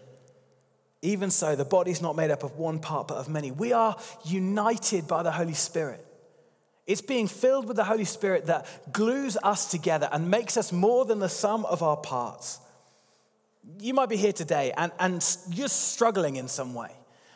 Even 1.04 1.30
so, 1.30 1.56
the 1.56 1.66
body's 1.66 2.02
not 2.02 2.16
made 2.16 2.32
up 2.32 2.44
of 2.44 2.58
one 2.58 2.80
part, 2.80 3.08
but 3.08 3.18
of 3.18 3.30
many. 3.30 3.52
We 3.52 3.72
are 3.72 3.96
united 4.26 5.08
by 5.08 5.22
the 5.22 5.32
Holy 5.32 5.54
Spirit. 5.54 6.06
It's 6.88 7.02
being 7.02 7.28
filled 7.28 7.68
with 7.68 7.78
the 7.78 7.84
Holy 7.84 8.06
Spirit 8.06 8.48
that 8.48 8.92
glues 8.92 9.38
us 9.44 9.70
together 9.70 10.10
and 10.12 10.32
makes 10.32 10.58
us 10.58 10.72
more 10.72 11.06
than 11.06 11.20
the 11.20 11.30
sum 11.30 11.66
of 11.66 11.84
our 11.84 11.98
parts. 11.98 12.60
You 13.80 13.94
might 13.94 14.10
be 14.10 14.18
here 14.18 14.34
today 14.34 14.74
and, 14.76 14.92
and 15.00 15.26
you're 15.52 15.68
struggling 15.68 16.38
in 16.38 16.48
some 16.48 16.74
way. 16.74 16.92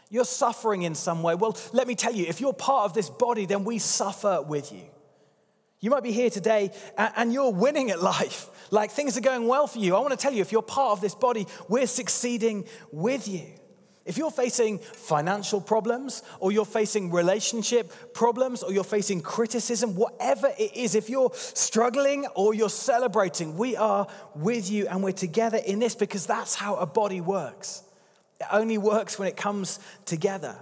You're 0.09 0.25
suffering 0.25 0.83
in 0.83 0.95
some 0.95 1.23
way. 1.23 1.35
Well, 1.35 1.57
let 1.73 1.87
me 1.87 1.95
tell 1.95 2.13
you, 2.13 2.25
if 2.25 2.41
you're 2.41 2.53
part 2.53 2.85
of 2.85 2.93
this 2.93 3.09
body, 3.09 3.45
then 3.45 3.63
we 3.63 3.79
suffer 3.79 4.41
with 4.41 4.71
you. 4.71 4.83
You 5.79 5.91
might 5.91 6.03
be 6.03 6.11
here 6.11 6.29
today 6.29 6.71
and 6.97 7.31
you're 7.31 7.51
winning 7.51 7.91
at 7.91 8.01
life. 8.01 8.49
Like 8.71 8.91
things 8.91 9.17
are 9.17 9.21
going 9.21 9.47
well 9.47 9.67
for 9.67 9.77
you. 9.77 9.95
I 9.95 9.99
want 9.99 10.11
to 10.11 10.17
tell 10.17 10.33
you 10.33 10.41
if 10.41 10.51
you're 10.51 10.63
part 10.63 10.93
of 10.93 11.01
this 11.01 11.13
body, 11.13 11.47
we're 11.67 11.85
succeeding 11.85 12.65
with 12.91 13.27
you. 13.27 13.45
If 14.05 14.19
you're 14.19 14.29
facing 14.29 14.77
financial 14.77 15.59
problems, 15.59 16.21
or 16.39 16.51
you're 16.51 16.63
facing 16.63 17.11
relationship 17.11 18.13
problems, 18.13 18.61
or 18.61 18.71
you're 18.71 18.83
facing 18.83 19.21
criticism, 19.21 19.95
whatever 19.95 20.51
it 20.59 20.75
is, 20.75 20.93
if 20.93 21.09
you're 21.09 21.31
struggling 21.33 22.27
or 22.35 22.53
you're 22.53 22.69
celebrating, 22.69 23.57
we 23.57 23.75
are 23.75 24.05
with 24.35 24.69
you 24.69 24.87
and 24.87 25.03
we're 25.03 25.11
together 25.11 25.57
in 25.57 25.79
this 25.79 25.95
because 25.95 26.27
that's 26.27 26.53
how 26.53 26.75
a 26.75 26.85
body 26.85 27.19
works. 27.19 27.81
It 28.39 28.47
only 28.51 28.77
works 28.77 29.17
when 29.17 29.27
it 29.27 29.37
comes 29.37 29.79
together. 30.05 30.55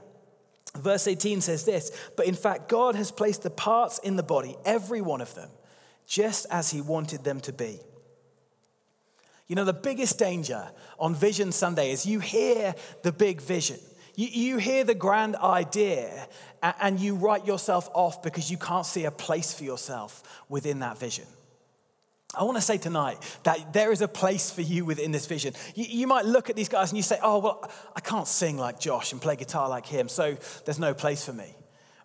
Verse 0.78 1.06
18 1.08 1.42
says 1.42 1.66
this 1.66 1.92
But 2.16 2.28
in 2.28 2.36
fact, 2.36 2.70
God 2.70 2.96
has 2.96 3.12
placed 3.12 3.44
the 3.44 3.50
parts 3.50 4.00
in 4.00 4.16
the 4.16 4.24
body, 4.24 4.56
every 4.64 5.02
one 5.02 5.20
of 5.20 5.36
them, 5.36 5.50
just 6.08 6.46
as 6.50 6.72
He 6.72 6.80
wanted 6.80 7.26
them 7.26 7.42
to 7.42 7.52
be. 7.52 7.82
You 9.48 9.56
know, 9.56 9.66
the 9.66 9.74
biggest 9.74 10.18
danger 10.18 10.70
on 10.98 11.16
Vision 11.16 11.52
Sunday 11.52 11.92
is 11.92 12.06
you 12.06 12.20
hear 12.20 12.76
the 13.02 13.12
big 13.12 13.42
vision. 13.42 13.80
You, 14.16 14.28
you 14.28 14.58
hear 14.58 14.84
the 14.84 14.96
grand 14.96 15.36
idea 15.36 16.28
and, 16.62 16.76
and 16.82 17.00
you 17.00 17.16
write 17.16 17.46
yourself 17.46 17.90
off 17.94 18.22
because 18.24 18.50
you 18.50 18.58
can't 18.58 18.86
see 18.86 19.06
a 19.06 19.12
place 19.12 19.54
for 19.54 19.64
yourself 19.64 20.44
within 20.50 20.80
that 20.80 20.98
vision. 20.98 21.26
I 22.36 22.44
want 22.44 22.58
to 22.58 22.62
say 22.62 22.78
tonight 22.78 23.18
that 23.44 23.74
there 23.74 23.92
is 23.92 24.02
a 24.02 24.08
place 24.08 24.50
for 24.50 24.62
you 24.62 24.86
within 24.86 25.12
this 25.12 25.28
vision. 25.28 25.54
You, 25.76 25.86
you, 25.88 26.08
might 26.08 26.26
look 26.26 26.50
at 26.50 26.56
these 26.56 26.70
guys 26.70 26.90
and 26.90 26.98
you 26.98 27.04
say, 27.04 27.20
Oh, 27.22 27.40
well, 27.40 27.72
I 27.96 28.00
can't 28.00 28.28
sing 28.28 28.58
like 28.58 28.80
Josh 28.80 29.12
and 29.12 29.22
play 29.22 29.36
guitar 29.36 29.70
like 29.70 29.86
him, 29.86 30.10
so 30.10 30.36
there's 30.66 30.80
no 30.80 30.96
place 30.96 31.24
for 31.24 31.34
me. 31.34 31.54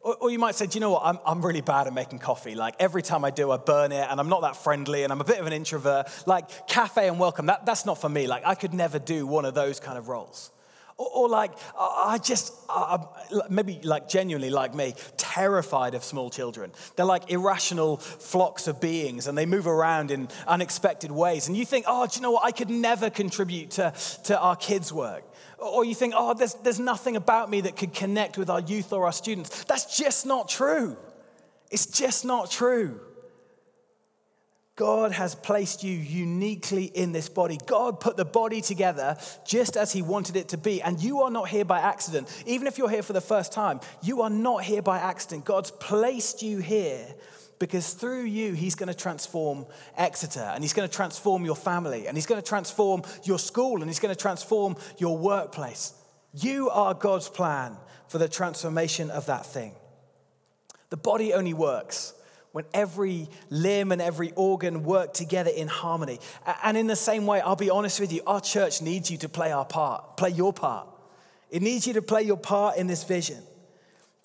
Or, 0.09 0.17
or, 0.21 0.31
you 0.31 0.38
might 0.38 0.55
say, 0.55 0.67
do 0.67 0.77
you 0.77 0.81
know 0.81 0.93
what? 0.93 1.03
I'm, 1.05 1.19
I'm 1.27 1.45
really 1.45 1.61
bad 1.61 1.87
at 1.87 1.93
making 1.93 2.21
coffee. 2.21 2.55
Like 2.55 2.77
every 2.79 3.03
time 3.03 3.27
I 3.27 3.31
do, 3.31 3.50
I 3.50 3.59
burn 3.59 3.93
it 3.93 4.07
and 4.09 4.19
I'm 4.19 4.31
not 4.31 4.41
that 4.41 4.57
friendly 4.57 5.03
and 5.03 5.12
I'm 5.12 5.21
a 5.21 5.25
bit 5.25 5.38
of 5.38 5.47
an 5.47 5.53
introvert. 5.53 6.09
Like 6.25 6.67
cafe 6.67 7.09
and 7.09 7.19
welcome, 7.21 7.45
that, 7.45 7.67
that's 7.67 7.85
not 7.85 8.00
for 8.00 8.09
me. 8.09 8.27
Like 8.27 8.43
I 8.47 8.55
could 8.55 8.73
never 8.73 8.99
do 8.99 9.27
one 9.27 9.45
of 9.45 9.53
those 9.53 9.81
kind 9.81 9.99
of 9.99 10.09
roles. 10.09 10.50
Or, 10.97 11.11
or 11.15 11.29
like, 11.29 11.53
I 11.79 12.19
just, 12.23 12.55
I, 12.71 13.05
maybe 13.50 13.81
like 13.83 14.09
genuinely 14.09 14.49
like 14.49 14.75
me, 14.75 14.95
terrified 15.19 15.95
of 15.95 16.03
small 16.03 16.31
children. 16.31 16.73
They're 16.97 17.05
like 17.05 17.31
irrational 17.31 17.99
flocks 17.99 18.67
of 18.67 18.81
beings 18.81 19.27
and 19.27 19.37
they 19.37 19.45
move 19.45 19.67
around 19.67 20.11
in 20.11 20.29
unexpected 20.47 21.11
ways. 21.11 21.49
And 21.49 21.57
you 21.57 21.67
think, 21.67 21.85
oh, 21.87 22.07
do 22.07 22.17
you 22.17 22.23
know 22.23 22.31
what? 22.31 22.47
I 22.47 22.53
could 22.53 22.71
never 22.71 23.11
contribute 23.11 23.73
to, 23.73 23.93
to 24.25 24.41
our 24.41 24.57
kids' 24.57 24.91
work. 24.91 25.25
Or 25.59 25.85
you 25.85 25.95
think, 25.95 26.15
oh, 26.17 26.35
there's, 26.35 26.55
there's 26.55 26.79
nothing 26.79 27.17
about 27.17 27.50
me 27.50 27.62
that 27.62 27.77
could 27.77 27.93
connect 27.93 28.38
with 28.38 28.49
our 28.49 28.61
youth 28.61 28.93
or 28.93 29.07
our 29.07 29.12
students. 29.12 29.65
That's 29.65 29.97
just 29.97 30.25
not 30.25 30.49
true. 30.49 30.97
It's 31.71 31.87
just 31.87 32.25
not 32.25 32.50
true. 32.50 33.00
God 34.77 35.11
has 35.11 35.35
placed 35.35 35.83
you 35.83 35.93
uniquely 35.93 36.85
in 36.85 37.11
this 37.11 37.29
body. 37.29 37.59
God 37.67 37.99
put 37.99 38.17
the 38.17 38.25
body 38.25 38.61
together 38.61 39.19
just 39.45 39.77
as 39.77 39.93
He 39.93 40.03
wanted 40.03 40.37
it 40.37 40.50
to 40.50 40.57
be. 40.57 40.81
And 40.81 41.03
you 41.03 41.23
are 41.23 41.31
not 41.31 41.49
here 41.49 41.65
by 41.65 41.81
accident. 41.81 42.29
Even 42.47 42.69
if 42.69 42.79
you're 42.79 42.88
here 42.88 43.03
for 43.03 43.12
the 43.12 43.21
first 43.21 43.53
time, 43.53 43.81
you 44.03 44.23
are 44.23 44.31
not 44.31 44.62
here 44.62 44.81
by 44.81 44.99
accident. 44.99 45.45
God's 45.45 45.73
placed 45.73 46.43
you 46.43 46.59
here 46.59 47.05
because 47.59 47.93
through 47.93 48.25
you, 48.25 48.53
He's 48.53 48.75
going 48.75 48.88
to 48.88 48.95
transform 48.95 49.67
Exeter 49.97 50.41
and 50.55 50.62
He's 50.62 50.73
going 50.73 50.88
to 50.88 50.95
transform 50.95 51.45
your 51.45 51.57
family 51.57 52.07
and 52.07 52.17
He's 52.17 52.27
going 52.27 52.41
to 52.41 52.47
transform 52.47 53.03
your 53.25 53.38
school 53.38 53.77
and 53.77 53.87
He's 53.87 54.00
going 54.00 54.15
to 54.15 54.21
transform 54.21 54.77
your 54.99 55.19
workplace. 55.19 55.93
You 56.35 56.71
are 56.71 56.95
God's 56.95 57.29
plan 57.29 57.77
for 58.09 58.19
the 58.19 58.29
transformation 58.29 59.11
of 59.11 59.27
that 59.27 59.47
thing. 59.47 59.75
The 60.91 60.97
body 60.97 61.35
only 61.35 61.55
works 61.55 62.15
when 62.53 62.65
every 62.73 63.29
limb 63.50 63.93
and 63.93 64.00
every 64.00 64.33
organ 64.35 64.83
work 64.83 65.12
together 65.12 65.50
in 65.50 65.69
harmony. 65.69 66.19
And 66.65 66.77
in 66.77 66.87
the 66.87 66.97
same 66.97 67.27
way, 67.27 67.41
I'll 67.41 67.57
be 67.57 67.71
honest 67.71 68.00
with 68.00 68.12
you, 68.12 68.23
our 68.27 68.41
church 68.41 68.81
needs 68.81 69.11
you 69.11 69.19
to 69.19 69.29
play 69.29 69.53
our 69.53 69.65
part, 69.65 70.17
play 70.17 70.31
your 70.31 70.53
part. 70.53 70.88
It 71.50 71.62
needs 71.62 71.87
you 71.87 71.95
to 71.95 72.03
play 72.03 72.23
your 72.23 72.37
part 72.37 72.77
in 72.77 72.87
this 72.87 73.05
vision. 73.05 73.43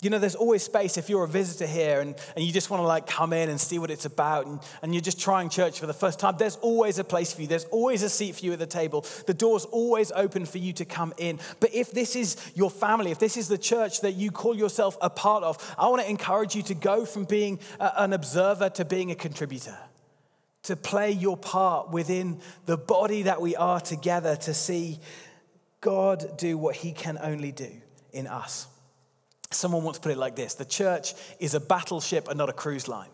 You 0.04 0.10
know, 0.10 0.18
there's 0.18 0.34
always 0.34 0.62
space 0.62 0.98
if 0.98 1.08
you're 1.08 1.24
a 1.24 1.28
visitor 1.28 1.66
here 1.66 2.02
and, 2.02 2.14
and 2.36 2.44
you 2.44 2.52
just 2.52 2.68
want 2.68 2.82
to 2.82 2.86
like 2.86 3.06
come 3.06 3.32
in 3.32 3.48
and 3.48 3.58
see 3.58 3.78
what 3.78 3.90
it's 3.90 4.04
about 4.04 4.44
and, 4.44 4.60
and 4.82 4.92
you're 4.92 5.00
just 5.00 5.18
trying 5.18 5.48
church 5.48 5.80
for 5.80 5.86
the 5.86 5.94
first 5.94 6.20
time. 6.20 6.34
There's 6.38 6.56
always 6.56 6.98
a 6.98 7.04
place 7.04 7.32
for 7.32 7.40
you. 7.40 7.46
There's 7.46 7.64
always 7.64 8.02
a 8.02 8.10
seat 8.10 8.34
for 8.34 8.44
you 8.44 8.52
at 8.52 8.58
the 8.58 8.66
table. 8.66 9.06
The 9.26 9.32
door's 9.32 9.64
always 9.64 10.12
open 10.12 10.44
for 10.44 10.58
you 10.58 10.74
to 10.74 10.84
come 10.84 11.14
in. 11.16 11.40
But 11.58 11.74
if 11.74 11.90
this 11.90 12.16
is 12.16 12.36
your 12.54 12.70
family, 12.70 13.12
if 13.12 13.18
this 13.18 13.38
is 13.38 13.48
the 13.48 13.56
church 13.56 14.02
that 14.02 14.12
you 14.12 14.30
call 14.30 14.54
yourself 14.54 14.98
a 15.00 15.08
part 15.08 15.42
of, 15.42 15.74
I 15.78 15.88
want 15.88 16.02
to 16.02 16.10
encourage 16.10 16.54
you 16.54 16.62
to 16.64 16.74
go 16.74 17.06
from 17.06 17.24
being 17.24 17.58
a, 17.80 18.02
an 18.02 18.12
observer 18.12 18.68
to 18.68 18.84
being 18.84 19.10
a 19.10 19.14
contributor. 19.14 19.78
To 20.64 20.76
play 20.76 21.12
your 21.12 21.38
part 21.38 21.88
within 21.88 22.42
the 22.66 22.76
body 22.76 23.22
that 23.22 23.40
we 23.40 23.56
are 23.56 23.80
together 23.80 24.36
to 24.36 24.52
see 24.52 25.00
God 25.80 26.36
do 26.36 26.58
what 26.58 26.76
he 26.76 26.92
can 26.92 27.18
only 27.22 27.52
do 27.52 27.70
in 28.12 28.26
us. 28.26 28.66
Someone 29.50 29.82
once 29.84 29.98
put 29.98 30.12
it 30.12 30.18
like 30.18 30.36
this 30.36 30.54
the 30.54 30.64
church 30.64 31.14
is 31.38 31.54
a 31.54 31.60
battleship 31.60 32.28
and 32.28 32.38
not 32.38 32.48
a 32.48 32.52
cruise 32.52 32.88
line. 32.88 33.10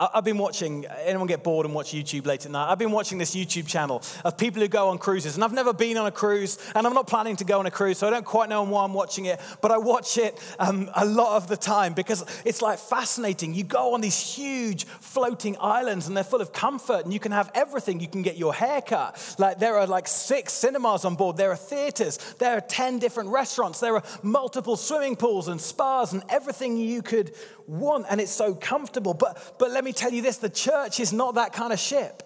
I've 0.00 0.24
been 0.24 0.38
watching, 0.38 0.86
anyone 0.86 1.26
get 1.26 1.44
bored 1.44 1.66
and 1.66 1.74
watch 1.74 1.92
YouTube 1.92 2.24
late 2.24 2.46
at 2.46 2.50
night? 2.50 2.70
I've 2.70 2.78
been 2.78 2.90
watching 2.90 3.18
this 3.18 3.34
YouTube 3.36 3.66
channel 3.66 4.02
of 4.24 4.38
people 4.38 4.62
who 4.62 4.68
go 4.68 4.88
on 4.88 4.96
cruises. 4.96 5.34
And 5.34 5.44
I've 5.44 5.52
never 5.52 5.74
been 5.74 5.98
on 5.98 6.06
a 6.06 6.10
cruise, 6.10 6.56
and 6.74 6.86
I'm 6.86 6.94
not 6.94 7.06
planning 7.06 7.36
to 7.36 7.44
go 7.44 7.58
on 7.58 7.66
a 7.66 7.70
cruise, 7.70 7.98
so 7.98 8.06
I 8.06 8.10
don't 8.10 8.24
quite 8.24 8.48
know 8.48 8.62
why 8.62 8.84
I'm 8.84 8.94
watching 8.94 9.26
it. 9.26 9.38
But 9.60 9.72
I 9.72 9.76
watch 9.76 10.16
it 10.16 10.40
um, 10.58 10.90
a 10.94 11.04
lot 11.04 11.36
of 11.36 11.48
the 11.48 11.56
time 11.56 11.92
because 11.92 12.24
it's 12.46 12.62
like 12.62 12.78
fascinating. 12.78 13.52
You 13.52 13.62
go 13.62 13.92
on 13.92 14.00
these 14.00 14.18
huge 14.18 14.86
floating 14.86 15.56
islands, 15.60 16.08
and 16.08 16.16
they're 16.16 16.24
full 16.24 16.40
of 16.40 16.54
comfort, 16.54 17.04
and 17.04 17.12
you 17.12 17.20
can 17.20 17.32
have 17.32 17.50
everything. 17.54 18.00
You 18.00 18.08
can 18.08 18.22
get 18.22 18.38
your 18.38 18.54
hair 18.54 18.80
cut. 18.80 19.36
Like 19.38 19.58
there 19.58 19.76
are 19.76 19.86
like 19.86 20.08
six 20.08 20.54
cinemas 20.54 21.04
on 21.04 21.14
board, 21.14 21.36
there 21.36 21.50
are 21.50 21.56
theaters, 21.56 22.16
there 22.38 22.56
are 22.56 22.62
10 22.62 23.00
different 23.00 23.28
restaurants, 23.28 23.80
there 23.80 23.96
are 23.96 24.02
multiple 24.22 24.78
swimming 24.78 25.16
pools 25.16 25.48
and 25.48 25.60
spas, 25.60 26.14
and 26.14 26.22
everything 26.30 26.78
you 26.78 27.02
could 27.02 27.34
want. 27.66 28.06
And 28.08 28.20
it's 28.20 28.32
so 28.32 28.54
comfortable. 28.54 29.14
But, 29.14 29.54
but 29.58 29.70
let 29.70 29.84
me 29.84 29.89
me 29.90 29.92
tell 29.92 30.12
you 30.12 30.22
this 30.22 30.36
the 30.36 30.48
church 30.48 31.00
is 31.00 31.12
not 31.12 31.34
that 31.34 31.52
kind 31.52 31.72
of 31.72 31.78
ship. 31.78 32.22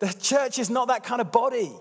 The 0.00 0.12
church 0.12 0.58
is 0.58 0.68
not 0.68 0.88
that 0.88 1.04
kind 1.04 1.20
of 1.20 1.30
body. 1.30 1.72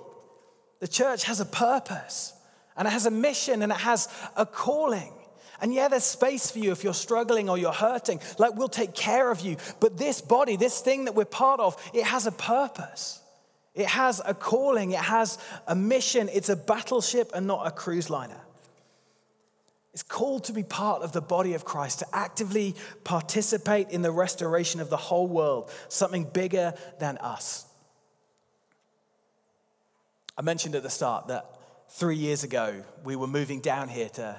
The 0.79 0.87
church 0.87 1.23
has 1.23 1.39
a 1.39 1.45
purpose 1.45 2.33
and 2.77 2.87
it 2.87 2.91
has 2.91 3.05
a 3.05 3.11
mission 3.11 3.63
and 3.63 3.71
it 3.71 3.79
has 3.79 4.07
a 4.35 4.45
calling. 4.45 5.11
And 5.59 5.73
yeah, 5.73 5.87
there's 5.87 6.03
space 6.03 6.51
for 6.51 6.59
you 6.59 6.71
if 6.71 6.83
you're 6.83 6.93
struggling 6.93 7.49
or 7.49 7.57
you're 7.57 7.71
hurting. 7.73 8.19
Like, 8.37 8.55
we'll 8.55 8.67
take 8.67 8.93
care 8.93 9.31
of 9.31 9.41
you. 9.41 9.57
But 9.79 9.97
this 9.97 10.21
body, 10.21 10.57
this 10.57 10.81
thing 10.81 11.05
that 11.05 11.15
we're 11.15 11.25
part 11.25 11.59
of, 11.59 11.75
it 11.93 12.03
has 12.03 12.27
a 12.27 12.31
purpose. 12.31 13.21
It 13.73 13.87
has 13.87 14.21
a 14.23 14.33
calling. 14.33 14.91
It 14.91 14.99
has 14.99 15.37
a 15.65 15.75
mission. 15.75 16.29
It's 16.31 16.49
a 16.49 16.55
battleship 16.55 17.31
and 17.33 17.47
not 17.47 17.65
a 17.65 17.71
cruise 17.71 18.09
liner 18.09 18.44
is 19.95 20.03
called 20.03 20.43
to 20.43 20.53
be 20.53 20.61
part 20.61 21.01
of 21.01 21.13
the 21.13 21.21
body 21.21 21.53
of 21.53 21.63
Christ, 21.63 21.99
to 21.99 22.07
actively 22.13 22.75
participate 23.05 23.89
in 23.89 24.01
the 24.01 24.11
restoration 24.11 24.81
of 24.81 24.89
the 24.89 24.97
whole 24.97 25.25
world, 25.25 25.71
something 25.87 26.25
bigger 26.25 26.73
than 26.99 27.17
us. 27.19 27.65
I 30.37 30.41
mentioned 30.41 30.75
at 30.75 30.83
the 30.83 30.89
start 30.89 31.27
that 31.27 31.49
three 31.89 32.17
years 32.17 32.43
ago 32.43 32.83
we 33.05 33.15
were 33.15 33.27
moving 33.27 33.61
down 33.61 33.87
here 33.87 34.09
to 34.09 34.37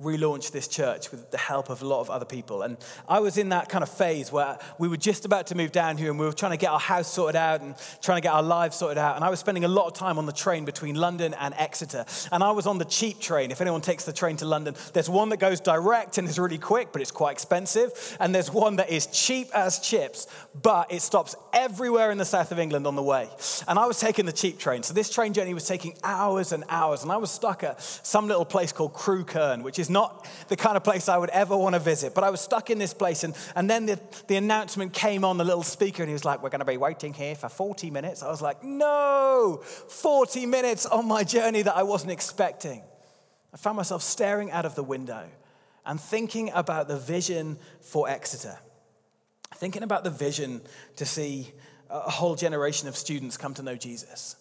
relaunch 0.00 0.50
this 0.50 0.68
church 0.68 1.10
with 1.10 1.30
the 1.30 1.38
help 1.38 1.70
of 1.70 1.80
a 1.80 1.86
lot 1.86 2.00
of 2.00 2.10
other 2.10 2.26
people. 2.26 2.62
And 2.62 2.76
I 3.08 3.20
was 3.20 3.38
in 3.38 3.48
that 3.48 3.68
kind 3.68 3.82
of 3.82 3.88
phase 3.88 4.30
where 4.30 4.58
we 4.78 4.88
were 4.88 4.96
just 4.96 5.24
about 5.24 5.46
to 5.48 5.54
move 5.54 5.72
down 5.72 5.96
here 5.96 6.10
and 6.10 6.18
we 6.18 6.26
were 6.26 6.32
trying 6.32 6.52
to 6.52 6.58
get 6.58 6.70
our 6.70 6.78
house 6.78 7.10
sorted 7.10 7.36
out 7.36 7.62
and 7.62 7.74
trying 8.02 8.18
to 8.18 8.20
get 8.20 8.32
our 8.32 8.42
lives 8.42 8.76
sorted 8.76 8.98
out. 8.98 9.16
And 9.16 9.24
I 9.24 9.30
was 9.30 9.40
spending 9.40 9.64
a 9.64 9.68
lot 9.68 9.86
of 9.86 9.94
time 9.94 10.18
on 10.18 10.26
the 10.26 10.32
train 10.32 10.64
between 10.64 10.96
London 10.96 11.34
and 11.34 11.54
Exeter. 11.56 12.04
And 12.30 12.42
I 12.44 12.50
was 12.50 12.66
on 12.66 12.78
the 12.78 12.84
cheap 12.84 13.20
train. 13.20 13.50
If 13.50 13.60
anyone 13.60 13.80
takes 13.80 14.04
the 14.04 14.12
train 14.12 14.36
to 14.38 14.44
London, 14.44 14.74
there's 14.92 15.08
one 15.08 15.30
that 15.30 15.38
goes 15.38 15.60
direct 15.60 16.18
and 16.18 16.28
is 16.28 16.38
really 16.38 16.58
quick, 16.58 16.92
but 16.92 17.00
it's 17.00 17.10
quite 17.10 17.32
expensive. 17.32 18.16
And 18.20 18.34
there's 18.34 18.50
one 18.50 18.76
that 18.76 18.90
is 18.90 19.06
cheap 19.06 19.48
as 19.54 19.78
chips, 19.78 20.26
but 20.60 20.92
it 20.92 21.00
stops 21.00 21.34
everywhere 21.54 22.10
in 22.10 22.18
the 22.18 22.24
south 22.24 22.52
of 22.52 22.58
England 22.58 22.86
on 22.86 22.96
the 22.96 23.02
way. 23.02 23.28
And 23.66 23.78
I 23.78 23.86
was 23.86 23.98
taking 23.98 24.26
the 24.26 24.32
cheap 24.32 24.58
train. 24.58 24.82
So 24.82 24.92
this 24.92 25.08
train 25.08 25.32
journey 25.32 25.54
was 25.54 25.66
taking 25.66 25.96
hours 26.04 26.52
and 26.52 26.64
hours. 26.68 27.02
And 27.02 27.10
I 27.10 27.16
was 27.16 27.30
stuck 27.30 27.64
at 27.64 27.80
some 27.80 28.28
little 28.28 28.44
place 28.44 28.72
called 28.72 28.92
Crewkerne, 28.92 29.62
which 29.62 29.78
is 29.78 29.85
is 29.86 29.90
not 29.90 30.26
the 30.48 30.56
kind 30.56 30.76
of 30.76 30.84
place 30.84 31.08
I 31.08 31.16
would 31.16 31.30
ever 31.30 31.56
want 31.56 31.74
to 31.74 31.78
visit. 31.78 32.14
But 32.14 32.24
I 32.24 32.30
was 32.30 32.40
stuck 32.40 32.70
in 32.70 32.78
this 32.78 32.92
place. 32.92 33.24
And, 33.24 33.34
and 33.54 33.70
then 33.70 33.86
the, 33.86 34.00
the 34.26 34.36
announcement 34.36 34.92
came 34.92 35.24
on 35.24 35.38
the 35.38 35.44
little 35.44 35.62
speaker, 35.62 36.02
and 36.02 36.08
he 36.08 36.12
was 36.12 36.24
like, 36.24 36.42
We're 36.42 36.50
going 36.50 36.60
to 36.60 36.64
be 36.64 36.76
waiting 36.76 37.14
here 37.14 37.34
for 37.34 37.48
40 37.48 37.90
minutes. 37.90 38.22
I 38.22 38.28
was 38.28 38.42
like, 38.42 38.62
No, 38.62 39.60
40 39.62 40.46
minutes 40.46 40.86
on 40.86 41.06
my 41.06 41.24
journey 41.24 41.62
that 41.62 41.76
I 41.76 41.82
wasn't 41.82 42.12
expecting. 42.12 42.82
I 43.54 43.56
found 43.56 43.76
myself 43.76 44.02
staring 44.02 44.50
out 44.50 44.66
of 44.66 44.74
the 44.74 44.82
window 44.82 45.24
and 45.84 46.00
thinking 46.00 46.50
about 46.52 46.88
the 46.88 46.98
vision 46.98 47.58
for 47.80 48.08
Exeter, 48.08 48.58
thinking 49.54 49.82
about 49.82 50.04
the 50.04 50.10
vision 50.10 50.60
to 50.96 51.06
see 51.06 51.52
a 51.88 52.10
whole 52.10 52.34
generation 52.34 52.88
of 52.88 52.96
students 52.96 53.36
come 53.36 53.54
to 53.54 53.62
know 53.62 53.76
Jesus, 53.76 54.36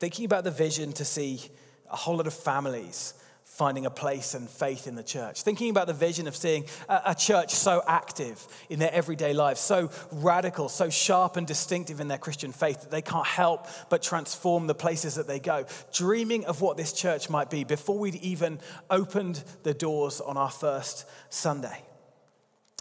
thinking 0.00 0.24
about 0.24 0.42
the 0.42 0.50
vision 0.50 0.92
to 0.94 1.04
see 1.04 1.40
a 1.88 1.96
whole 1.96 2.16
lot 2.16 2.26
of 2.26 2.34
families 2.34 3.14
finding 3.52 3.84
a 3.84 3.90
place 3.90 4.32
and 4.32 4.48
faith 4.48 4.86
in 4.86 4.94
the 4.94 5.02
church. 5.02 5.42
Thinking 5.42 5.68
about 5.68 5.86
the 5.86 5.92
vision 5.92 6.26
of 6.26 6.34
seeing 6.34 6.64
a, 6.88 7.14
church 7.14 7.50
so 7.54 7.82
active 7.86 8.44
in 8.70 8.78
their 8.78 8.92
everyday 8.92 9.34
lives, 9.34 9.60
so 9.60 9.90
radical, 10.10 10.70
so 10.70 10.88
sharp 10.88 11.36
and 11.36 11.46
distinctive 11.46 12.00
in 12.00 12.08
their 12.08 12.16
Christian 12.16 12.50
faith 12.50 12.80
that 12.80 12.90
they 12.90 13.02
can't 13.02 13.26
help 13.26 13.66
but 13.90 14.02
transform 14.02 14.66
the 14.66 14.74
places 14.74 15.16
that 15.16 15.26
they 15.26 15.38
go. 15.38 15.66
Dreaming 15.92 16.46
of 16.46 16.62
what 16.62 16.78
this 16.78 16.94
church 16.94 17.28
might 17.28 17.50
be 17.50 17.62
before 17.62 17.98
we'd 17.98 18.14
even 18.16 18.58
opened 18.88 19.44
the 19.64 19.74
doors 19.74 20.22
on 20.22 20.38
our 20.38 20.50
first 20.50 21.06
Sunday. 21.28 21.82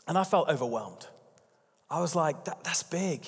And 0.07 0.17
I 0.17 0.23
felt 0.23 0.47
overwhelmed. 0.47 1.05
I 1.89 1.99
was 1.99 2.15
like, 2.15 2.45
that, 2.45 2.63
that's 2.63 2.83
big. 2.83 3.27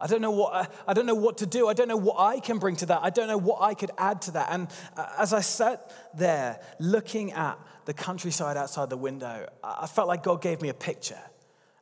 I 0.00 0.06
don't 0.06 0.20
know 0.20 0.32
what 0.32 0.54
I, 0.54 0.66
I, 0.88 0.94
don't 0.94 1.06
know 1.06 1.14
what 1.14 1.38
to 1.38 1.46
do. 1.46 1.68
I 1.68 1.72
don't 1.72 1.88
know 1.88 1.96
what 1.96 2.18
I 2.18 2.40
can 2.40 2.58
bring 2.58 2.76
to 2.76 2.86
that. 2.86 3.00
I 3.02 3.10
don't 3.10 3.28
know 3.28 3.38
what 3.38 3.62
I 3.62 3.74
could 3.74 3.92
add 3.96 4.22
to 4.22 4.32
that. 4.32 4.48
And 4.50 4.68
uh, 4.96 5.06
as 5.18 5.32
I 5.32 5.40
sat 5.40 5.92
there 6.16 6.60
looking 6.80 7.32
at 7.32 7.58
the 7.84 7.94
countryside 7.94 8.56
outside 8.56 8.90
the 8.90 8.96
window, 8.96 9.48
I 9.62 9.86
felt 9.86 10.08
like 10.08 10.22
God 10.22 10.42
gave 10.42 10.60
me 10.60 10.68
a 10.68 10.74
picture, 10.74 11.20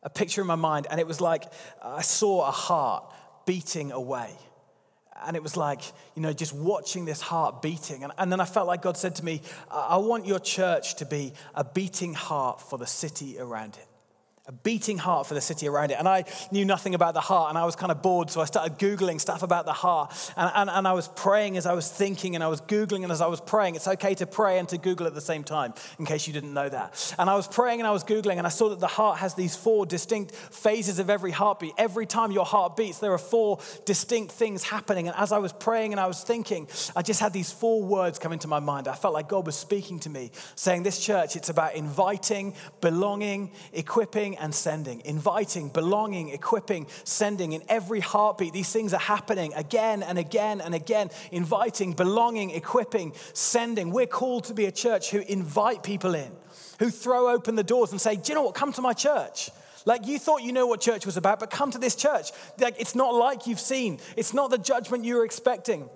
a 0.03 0.11
picture 0.11 0.43
in 0.43 0.47
my 0.47 0.57
mind, 0.57 0.87
and 0.91 1.01
it 1.01 1.07
was 1.07 1.21
like 1.21 1.45
I 1.83 2.03
saw 2.03 2.47
a 2.47 2.51
heart 2.51 3.13
beating 3.47 3.93
away. 3.93 4.31
And 5.25 5.37
it 5.37 5.43
was 5.43 5.57
like, 5.57 5.81
you 6.17 6.23
know, 6.23 6.33
just 6.33 6.53
watching 6.53 7.05
this 7.05 7.21
heart 7.21 7.63
beating. 7.63 8.03
And, 8.03 8.13
and 8.19 8.31
then 8.31 8.41
I 8.41 8.45
felt 8.45 8.67
like 8.67 8.83
God 8.83 8.97
said 8.97 9.15
to 9.17 9.25
me, 9.25 9.41
I 9.71 9.97
want 9.99 10.27
your 10.27 10.41
church 10.41 10.97
to 10.97 11.07
be 11.07 11.33
a 11.55 11.63
beating 11.63 12.13
heart 12.13 12.61
for 12.61 12.77
the 12.77 12.87
city 12.87 13.39
around 13.39 13.77
it 13.77 13.87
a 14.47 14.53
beating 14.53 14.99
heart 14.99 15.29
for 15.29 15.35
the 15.35 15.41
city 15.41 15.69
around 15.69 15.93
it. 15.93 15.99
And 16.01 16.09
I 16.09 16.25
knew 16.51 16.65
nothing 16.65 16.97
about 16.97 17.15
the 17.15 17.21
heart, 17.21 17.51
and 17.51 17.57
I 17.57 17.65
was 17.65 17.77
kind 17.77 17.93
of 17.93 18.03
bored, 18.03 18.29
so 18.29 18.41
I 18.41 18.45
started 18.45 18.77
Googling 18.77 19.21
stuff 19.21 19.45
about 19.45 19.67
the 19.67 19.73
heart. 19.73 20.13
And, 20.37 20.51
and, 20.55 20.69
and, 20.69 20.89
I 20.89 20.95
was 20.95 21.07
praying 21.07 21.57
as 21.57 21.65
I 21.65 21.75
was 21.75 21.89
thinking, 21.89 22.35
and 22.35 22.43
I 22.43 22.49
was 22.49 22.61
Googling, 22.61 23.05
and 23.05 23.13
as 23.13 23.21
I 23.21 23.29
was 23.29 23.41
praying, 23.41 23.77
it's 23.77 23.87
okay 23.87 24.17
to 24.17 24.27
pray 24.27 24.59
and 24.59 24.69
to 24.71 24.79
Google 24.79 25.07
at 25.07 25.15
the 25.15 25.21
same 25.21 25.45
time, 25.45 25.75
in 26.01 26.07
case 26.07 26.27
you 26.27 26.33
didn't 26.33 26.53
know 26.53 26.69
that. 26.69 27.15
And 27.21 27.31
I 27.31 27.37
was 27.37 27.47
praying 27.47 27.79
and 27.81 27.87
I 27.87 27.93
was 27.93 28.03
Googling, 28.03 28.39
and 28.39 28.47
I 28.47 28.51
saw 28.51 28.71
that 28.71 28.81
the 28.81 28.89
heart 28.89 29.19
has 29.19 29.35
these 29.35 29.55
four 29.55 29.87
distinct 29.87 30.35
phases 30.35 30.99
of 30.99 31.09
every 31.09 31.31
heartbeat. 31.31 31.75
Every 31.79 32.05
time 32.05 32.33
your 32.33 32.45
heart 32.45 32.77
beats, 32.77 32.99
there 32.99 33.13
are 33.13 33.19
four 33.19 33.61
distinct 33.85 34.33
things 34.33 34.65
happening. 34.65 35.07
And 35.07 35.17
as 35.17 35.31
I 35.31 35.39
was 35.39 35.53
praying 35.53 35.93
and 35.93 36.01
I 36.01 36.09
was 36.09 36.25
thinking, 36.25 36.67
I 36.97 37.03
just 37.03 37.21
had 37.21 37.33
these 37.33 37.53
four 37.53 37.81
words 37.85 38.19
come 38.19 38.33
into 38.33 38.49
my 38.49 38.59
mind. 38.59 38.89
I 38.89 38.95
felt 38.97 39.15
like 39.15 39.29
God 39.29 39.47
was 39.47 39.55
speaking 39.55 40.01
to 40.01 40.11
me, 40.11 40.33
saying, 40.57 40.83
This 40.83 40.99
church, 40.99 41.37
it's 41.37 41.49
about 41.49 41.77
inviting, 41.77 42.55
belonging, 42.81 43.53
equipping, 43.73 44.32
and 44.39 44.55
sending, 44.55 45.03
inviting, 45.05 45.69
belonging, 45.69 46.31
equipping, 46.31 46.87
sending. 47.05 47.53
In 47.53 47.63
every 47.69 48.01
heartbeat, 48.01 48.53
these 48.53 48.73
things 48.73 48.93
are 48.93 49.01
happening 49.01 49.53
again 49.55 50.03
and 50.03 50.19
again 50.19 50.61
and 50.61 50.75
again. 50.75 51.11
Inviting, 51.31 51.93
belonging, 51.93 52.51
equipping, 52.51 53.13
sending. 53.33 53.91
We're 53.91 54.07
called 54.07 54.45
to 54.45 54.55
be 54.55 54.67
a 54.67 54.73
church 54.73 55.11
who 55.11 55.21
invite 55.21 55.83
people 55.83 56.15
in, 56.15 56.33
who 56.79 56.91
throw 56.91 57.29
open 57.29 57.57
the 57.57 57.65
doors 57.65 57.93
and 57.93 58.01
say, 58.01 58.17
Do 58.17 58.23
you 58.29 58.35
know 58.35 58.43
what? 58.43 58.55
Come 58.55 58.73
to 58.75 58.83
my 58.83 58.93
church. 58.93 59.51
Like 59.85 60.07
you 60.07 60.19
thought 60.19 60.43
you 60.43 60.53
know 60.53 60.67
what 60.67 60.81
church 60.81 61.07
was 61.07 61.17
about, 61.17 61.41
but 61.41 61.51
come 61.51 61.71
to 61.73 61.79
this 61.79 61.97
church. 61.97 62.31
Like 62.59 62.81
it's 62.81 62.95
not 62.95 63.15
like 63.15 63.47
you've 63.47 63.61
seen, 63.61 63.99
it's 64.17 64.33
not 64.33 64.51
the 64.51 64.59
judgment 64.59 65.05
you 65.05 65.17
were 65.17 65.25
expecting. 65.25 65.89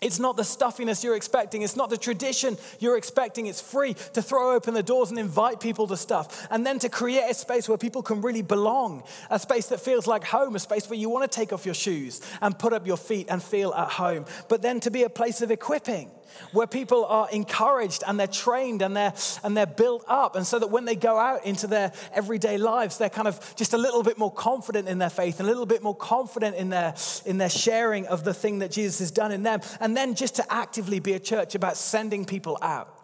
It's 0.00 0.20
not 0.20 0.36
the 0.36 0.44
stuffiness 0.44 1.02
you're 1.02 1.16
expecting. 1.16 1.62
It's 1.62 1.74
not 1.74 1.90
the 1.90 1.96
tradition 1.96 2.56
you're 2.78 2.96
expecting. 2.96 3.46
It's 3.46 3.60
free 3.60 3.94
to 4.12 4.22
throw 4.22 4.54
open 4.54 4.74
the 4.74 4.82
doors 4.82 5.10
and 5.10 5.18
invite 5.18 5.58
people 5.58 5.88
to 5.88 5.96
stuff. 5.96 6.46
And 6.50 6.64
then 6.64 6.78
to 6.80 6.88
create 6.88 7.28
a 7.28 7.34
space 7.34 7.68
where 7.68 7.78
people 7.78 8.02
can 8.02 8.20
really 8.20 8.42
belong, 8.42 9.02
a 9.28 9.38
space 9.38 9.66
that 9.68 9.80
feels 9.80 10.06
like 10.06 10.22
home, 10.22 10.54
a 10.54 10.60
space 10.60 10.88
where 10.88 10.98
you 10.98 11.08
want 11.08 11.30
to 11.30 11.36
take 11.36 11.52
off 11.52 11.66
your 11.66 11.74
shoes 11.74 12.20
and 12.40 12.56
put 12.56 12.72
up 12.72 12.86
your 12.86 12.96
feet 12.96 13.26
and 13.28 13.42
feel 13.42 13.74
at 13.74 13.88
home. 13.88 14.24
But 14.48 14.62
then 14.62 14.78
to 14.80 14.90
be 14.90 15.02
a 15.02 15.10
place 15.10 15.42
of 15.42 15.50
equipping 15.50 16.12
where 16.52 16.66
people 16.66 17.04
are 17.04 17.28
encouraged 17.30 18.02
and 18.06 18.18
they're 18.18 18.26
trained 18.26 18.82
and 18.82 18.96
they're, 18.96 19.14
and 19.42 19.56
they're 19.56 19.66
built 19.66 20.04
up. 20.08 20.36
And 20.36 20.46
so 20.46 20.58
that 20.58 20.68
when 20.68 20.84
they 20.84 20.96
go 20.96 21.18
out 21.18 21.44
into 21.44 21.66
their 21.66 21.92
everyday 22.12 22.58
lives, 22.58 22.98
they're 22.98 23.10
kind 23.10 23.28
of 23.28 23.54
just 23.56 23.72
a 23.72 23.78
little 23.78 24.02
bit 24.02 24.18
more 24.18 24.32
confident 24.32 24.88
in 24.88 24.98
their 24.98 25.10
faith, 25.10 25.40
a 25.40 25.44
little 25.44 25.66
bit 25.66 25.82
more 25.82 25.96
confident 25.96 26.56
in 26.56 26.70
their, 26.70 26.94
in 27.26 27.38
their 27.38 27.50
sharing 27.50 28.06
of 28.06 28.24
the 28.24 28.34
thing 28.34 28.60
that 28.60 28.70
Jesus 28.70 28.98
has 29.00 29.10
done 29.10 29.32
in 29.32 29.42
them. 29.42 29.60
And 29.80 29.96
then 29.96 30.14
just 30.14 30.36
to 30.36 30.52
actively 30.52 31.00
be 31.00 31.14
a 31.14 31.20
church 31.20 31.54
about 31.54 31.76
sending 31.76 32.24
people 32.24 32.58
out 32.62 32.94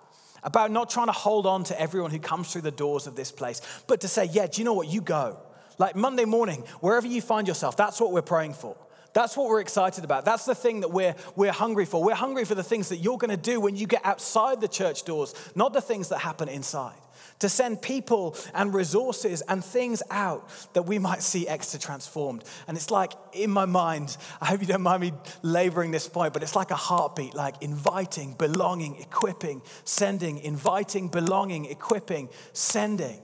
about 0.45 0.71
not 0.71 0.91
trying 0.91 1.07
to 1.07 1.13
hold 1.13 1.47
on 1.47 1.65
to 1.65 1.81
everyone 1.81 2.11
who 2.11 2.19
comes 2.19 2.53
through 2.53 2.61
the 2.61 2.71
doors 2.71 3.07
of 3.07 3.17
this 3.17 3.33
place, 3.33 3.63
but 3.87 4.03
to 4.03 4.09
say, 4.09 4.27
yeah, 4.27 4.47
do 4.47 4.61
you 4.61 4.65
know 4.67 4.75
what? 4.75 4.89
You 4.89 5.01
go. 5.01 5.39
Like 5.79 5.97
Monday 5.97 6.25
morning, 6.25 6.63
wherever 6.81 7.07
you 7.07 7.21
find 7.21 7.49
yourself, 7.49 7.77
that's 7.77 8.01
what 8.01 8.13
we're 8.13 8.23
praying 8.23 8.55
for. 8.55 8.77
That's 9.14 9.37
what 9.37 9.48
we're 9.48 9.61
excited 9.61 10.03
about. 10.03 10.24
That's 10.24 10.44
the 10.44 10.57
thing 10.57 10.81
that 10.81 10.90
we're, 10.90 11.14
we're 11.37 11.53
hungry 11.53 11.85
for. 11.87 12.03
We're 12.03 12.14
hungry 12.14 12.44
for 12.44 12.57
the 12.57 12.64
things 12.64 12.88
that 12.88 12.96
you're 12.96 13.16
going 13.16 13.31
to 13.31 13.37
do 13.37 13.61
when 13.61 13.77
you 13.77 13.87
get 13.87 14.05
outside 14.05 14.61
the 14.61 14.68
church 14.68 15.05
doors, 15.05 15.35
not 15.55 15.72
the 15.72 15.81
things 15.81 16.09
that 16.09 16.18
happen 16.18 16.48
inside. 16.48 16.96
To 17.38 17.48
send 17.48 17.81
people 17.81 18.37
and 18.55 18.74
resources 18.74 19.40
and 19.42 19.64
things 19.64 20.03
out 20.11 20.50
that 20.72 20.83
we 20.83 20.98
might 20.98 21.22
see 21.22 21.46
Exeter 21.46 21.79
transformed. 21.79 22.42
And 22.66 22.77
it's 22.77 22.90
like 22.90 23.12
in 23.33 23.50
my 23.50 23.66
mind, 23.66 24.16
I 24.40 24.46
hope 24.46 24.61
you 24.61 24.66
don't 24.66 24.83
mind 24.83 25.00
me 25.00 25.12
laboring 25.42 25.92
this 25.92 26.09
point, 26.09 26.33
but 26.33 26.42
it's 26.42 26.57
like 26.57 26.72
a 26.72 26.77
heartbeat, 26.77 27.35
like 27.35 27.62
inviting, 27.62 28.35
belonging, 28.35 28.96
equipping, 29.00 29.62
sending, 29.85 30.38
inviting, 30.38 31.09
belonging, 31.09 31.66
equipping, 31.66 32.31
sending. 32.53 33.20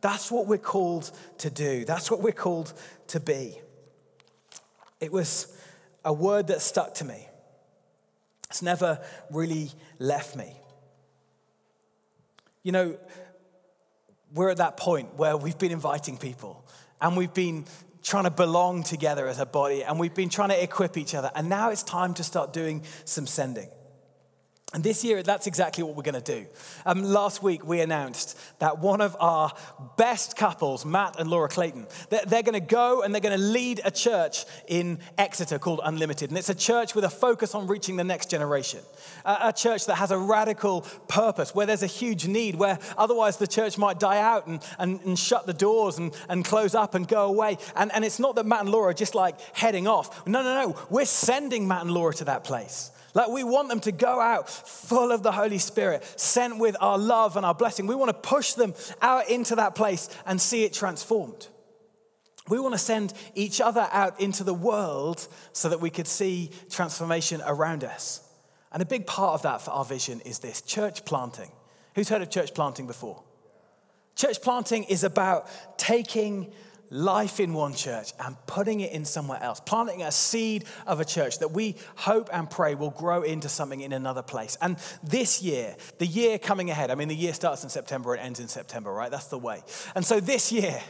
That's 0.00 0.32
what 0.32 0.46
we're 0.46 0.58
called 0.58 1.10
to 1.38 1.50
do. 1.50 1.84
That's 1.84 2.10
what 2.10 2.22
we're 2.22 2.32
called 2.32 2.72
to 3.08 3.20
be. 3.20 3.60
It 5.00 5.12
was 5.12 5.56
a 6.04 6.12
word 6.12 6.48
that 6.48 6.62
stuck 6.62 6.94
to 6.94 7.04
me. 7.04 7.28
It's 8.50 8.62
never 8.62 9.00
really 9.30 9.70
left 9.98 10.36
me. 10.36 10.52
You 12.62 12.72
know, 12.72 12.98
we're 14.34 14.50
at 14.50 14.58
that 14.58 14.76
point 14.76 15.14
where 15.16 15.36
we've 15.36 15.58
been 15.58 15.72
inviting 15.72 16.16
people 16.16 16.66
and 17.00 17.16
we've 17.16 17.32
been 17.32 17.64
trying 18.02 18.24
to 18.24 18.30
belong 18.30 18.82
together 18.82 19.28
as 19.28 19.38
a 19.38 19.46
body 19.46 19.84
and 19.84 19.98
we've 19.98 20.14
been 20.14 20.28
trying 20.28 20.48
to 20.50 20.62
equip 20.62 20.96
each 20.96 21.14
other. 21.14 21.30
And 21.34 21.48
now 21.48 21.70
it's 21.70 21.82
time 21.82 22.14
to 22.14 22.24
start 22.24 22.52
doing 22.52 22.82
some 23.04 23.26
sending. 23.26 23.68
And 24.74 24.84
this 24.84 25.02
year, 25.02 25.22
that's 25.22 25.46
exactly 25.46 25.82
what 25.82 25.96
we're 25.96 26.02
going 26.02 26.22
to 26.22 26.40
do. 26.40 26.46
Um, 26.84 27.02
last 27.02 27.42
week, 27.42 27.66
we 27.66 27.80
announced 27.80 28.38
that 28.58 28.80
one 28.80 29.00
of 29.00 29.16
our 29.18 29.50
best 29.96 30.36
couples, 30.36 30.84
Matt 30.84 31.18
and 31.18 31.30
Laura 31.30 31.48
Clayton, 31.48 31.86
they're, 32.10 32.24
they're 32.26 32.42
going 32.42 32.52
to 32.52 32.60
go 32.60 33.00
and 33.00 33.14
they're 33.14 33.22
going 33.22 33.36
to 33.36 33.42
lead 33.42 33.80
a 33.86 33.90
church 33.90 34.44
in 34.66 34.98
Exeter 35.16 35.58
called 35.58 35.80
Unlimited. 35.82 36.28
And 36.28 36.38
it's 36.38 36.50
a 36.50 36.54
church 36.54 36.94
with 36.94 37.04
a 37.04 37.08
focus 37.08 37.54
on 37.54 37.66
reaching 37.66 37.96
the 37.96 38.04
next 38.04 38.28
generation. 38.28 38.80
A, 39.24 39.54
church 39.54 39.86
that 39.86 39.94
has 39.94 40.10
a 40.10 40.18
radical 40.18 40.82
purpose, 41.08 41.54
where 41.54 41.64
there's 41.64 41.82
a 41.82 41.86
huge 41.86 42.26
need, 42.26 42.54
where 42.54 42.78
otherwise 42.98 43.38
the 43.38 43.46
church 43.46 43.78
might 43.78 43.98
die 43.98 44.20
out 44.20 44.46
and, 44.46 44.62
and, 44.78 45.00
and 45.00 45.18
shut 45.18 45.46
the 45.46 45.54
doors 45.54 45.96
and, 45.96 46.14
and 46.28 46.44
close 46.44 46.74
up 46.74 46.94
and 46.94 47.08
go 47.08 47.24
away. 47.24 47.56
And, 47.74 47.90
and 47.94 48.04
it's 48.04 48.18
not 48.18 48.36
that 48.36 48.44
Matt 48.44 48.60
and 48.60 48.68
Laura 48.68 48.90
are 48.90 48.94
just 48.94 49.14
like 49.14 49.40
heading 49.56 49.88
off. 49.88 50.26
No, 50.26 50.42
no, 50.42 50.66
no. 50.66 50.76
We're 50.90 51.06
sending 51.06 51.66
Matt 51.66 51.80
and 51.80 51.90
Laura 51.90 52.12
to 52.14 52.24
that 52.26 52.44
place. 52.44 52.90
Like 53.14 53.28
we 53.28 53.44
want 53.44 53.68
them 53.68 53.80
to 53.80 53.92
go 53.92 54.20
out 54.20 54.48
full 54.50 55.12
of 55.12 55.22
the 55.22 55.32
Holy 55.32 55.58
Spirit, 55.58 56.04
sent 56.16 56.58
with 56.58 56.76
our 56.80 56.98
love 56.98 57.36
and 57.36 57.44
our 57.44 57.54
blessing. 57.54 57.86
We 57.86 57.94
want 57.94 58.10
to 58.10 58.28
push 58.28 58.52
them 58.52 58.74
out 59.00 59.28
into 59.28 59.56
that 59.56 59.74
place 59.74 60.08
and 60.26 60.40
see 60.40 60.64
it 60.64 60.72
transformed. 60.72 61.48
We 62.48 62.58
want 62.60 62.74
to 62.74 62.78
send 62.78 63.12
each 63.34 63.60
other 63.60 63.88
out 63.92 64.20
into 64.20 64.44
the 64.44 64.54
world 64.54 65.26
so 65.52 65.68
that 65.68 65.80
we 65.80 65.90
could 65.90 66.06
see 66.06 66.50
transformation 66.70 67.42
around 67.44 67.84
us. 67.84 68.26
And 68.72 68.82
a 68.82 68.86
big 68.86 69.06
part 69.06 69.34
of 69.34 69.42
that 69.42 69.62
for 69.62 69.70
our 69.70 69.84
vision 69.84 70.20
is 70.20 70.38
this 70.38 70.60
church 70.62 71.04
planting. 71.04 71.50
Who's 71.94 72.08
heard 72.08 72.22
of 72.22 72.30
church 72.30 72.54
planting 72.54 72.86
before? 72.86 73.22
Church 74.14 74.42
planting 74.42 74.84
is 74.84 75.04
about 75.04 75.48
taking 75.78 76.52
life 76.90 77.40
in 77.40 77.52
one 77.52 77.74
church 77.74 78.12
and 78.20 78.36
putting 78.46 78.80
it 78.80 78.92
in 78.92 79.04
somewhere 79.04 79.42
else, 79.42 79.60
planting 79.60 80.02
a 80.02 80.12
seed 80.12 80.64
of 80.86 81.00
a 81.00 81.04
church 81.04 81.38
that 81.38 81.52
we 81.52 81.76
hope 81.96 82.28
and 82.32 82.48
pray 82.50 82.74
will 82.74 82.90
grow 82.90 83.22
into 83.22 83.48
something 83.48 83.80
in 83.80 83.92
another 83.92 84.22
place. 84.22 84.56
And 84.60 84.76
this 85.02 85.42
year, 85.42 85.76
the 85.98 86.06
year 86.06 86.38
coming 86.38 86.70
ahead, 86.70 86.90
I 86.90 86.94
mean, 86.94 87.08
the 87.08 87.14
year 87.14 87.34
starts 87.34 87.62
in 87.64 87.70
September 87.70 88.14
and 88.14 88.22
ends 88.22 88.40
in 88.40 88.48
September, 88.48 88.92
right? 88.92 89.10
That's 89.10 89.26
the 89.26 89.38
way. 89.38 89.62
And 89.94 90.04
so 90.04 90.20
this 90.20 90.50
year, 90.50 90.80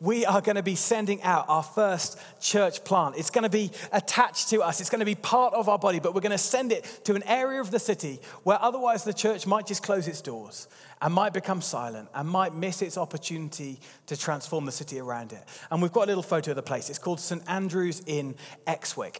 we 0.00 0.24
are 0.26 0.40
going 0.40 0.56
to 0.56 0.62
be 0.62 0.74
sending 0.74 1.22
out 1.22 1.46
our 1.48 1.62
first 1.62 2.18
church 2.40 2.84
plant. 2.84 3.16
It's 3.16 3.30
going 3.30 3.44
to 3.44 3.50
be 3.50 3.70
attached 3.92 4.48
to 4.50 4.62
us, 4.62 4.80
it's 4.80 4.90
going 4.90 5.00
to 5.00 5.06
be 5.06 5.14
part 5.14 5.54
of 5.54 5.68
our 5.68 5.78
body, 5.78 6.00
but 6.00 6.14
we're 6.14 6.20
going 6.20 6.32
to 6.32 6.38
send 6.38 6.72
it 6.72 6.84
to 7.04 7.14
an 7.14 7.22
area 7.24 7.60
of 7.60 7.70
the 7.70 7.78
city 7.78 8.20
where 8.42 8.60
otherwise 8.60 9.04
the 9.04 9.12
church 9.12 9.46
might 9.46 9.66
just 9.66 9.82
close 9.82 10.08
its 10.08 10.20
doors 10.20 10.68
and 11.02 11.12
might 11.12 11.32
become 11.32 11.60
silent 11.60 12.08
and 12.14 12.28
might 12.28 12.54
miss 12.54 12.80
its 12.80 12.96
opportunity 12.96 13.80
to 14.06 14.16
transform 14.16 14.64
the 14.64 14.72
city 14.72 15.00
around 15.00 15.32
it. 15.32 15.42
And 15.70 15.82
we've 15.82 15.92
got 15.92 16.04
a 16.04 16.06
little 16.06 16.22
photo 16.22 16.52
of 16.52 16.56
the 16.56 16.62
place. 16.62 16.88
It's 16.88 16.98
called 16.98 17.20
St. 17.20 17.42
Andrew's 17.48 18.00
in 18.06 18.36
Exwick. 18.66 19.18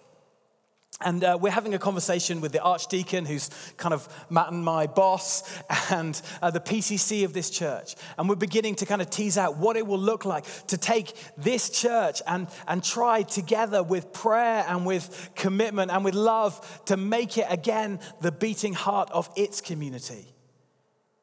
And 1.04 1.24
uh, 1.24 1.36
we're 1.40 1.50
having 1.50 1.74
a 1.74 1.80
conversation 1.80 2.40
with 2.40 2.52
the 2.52 2.62
archdeacon, 2.62 3.24
who's 3.24 3.50
kind 3.76 3.92
of 3.92 4.08
Matt 4.30 4.52
and 4.52 4.64
my 4.64 4.86
boss, 4.86 5.60
and 5.90 6.20
uh, 6.40 6.52
the 6.52 6.60
PCC 6.60 7.24
of 7.24 7.32
this 7.32 7.50
church. 7.50 7.96
And 8.16 8.28
we're 8.28 8.36
beginning 8.36 8.76
to 8.76 8.86
kind 8.86 9.02
of 9.02 9.10
tease 9.10 9.36
out 9.36 9.56
what 9.56 9.76
it 9.76 9.84
will 9.84 9.98
look 9.98 10.24
like 10.24 10.44
to 10.68 10.78
take 10.78 11.12
this 11.36 11.68
church 11.70 12.22
and, 12.28 12.46
and 12.68 12.84
try 12.84 13.22
together 13.22 13.82
with 13.82 14.12
prayer 14.12 14.64
and 14.68 14.86
with 14.86 15.30
commitment 15.34 15.90
and 15.90 16.04
with 16.04 16.14
love 16.14 16.84
to 16.84 16.96
make 16.96 17.36
it 17.36 17.46
again 17.48 17.98
the 18.20 18.30
beating 18.30 18.74
heart 18.74 19.10
of 19.10 19.28
its 19.34 19.60
community. 19.60 20.31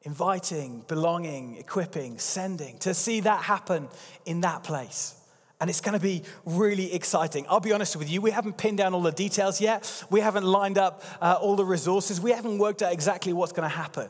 Inviting, 0.02 0.84
belonging, 0.88 1.56
equipping, 1.56 2.18
sending, 2.18 2.78
to 2.78 2.94
see 2.94 3.20
that 3.20 3.42
happen 3.42 3.88
in 4.24 4.40
that 4.40 4.64
place. 4.64 5.14
And 5.60 5.68
it's 5.68 5.82
going 5.82 5.92
to 5.92 6.02
be 6.02 6.22
really 6.46 6.94
exciting. 6.94 7.44
I'll 7.48 7.60
be 7.60 7.72
honest 7.72 7.94
with 7.96 8.10
you, 8.10 8.22
we 8.22 8.30
haven't 8.30 8.56
pinned 8.56 8.78
down 8.78 8.94
all 8.94 9.02
the 9.02 9.12
details 9.12 9.60
yet. 9.60 10.04
We 10.08 10.20
haven't 10.20 10.44
lined 10.44 10.78
up 10.78 11.02
uh, 11.20 11.38
all 11.38 11.54
the 11.54 11.66
resources. 11.66 12.18
We 12.18 12.30
haven't 12.30 12.56
worked 12.56 12.80
out 12.80 12.94
exactly 12.94 13.34
what's 13.34 13.52
going 13.52 13.68
to 13.68 13.76
happen. 13.76 14.08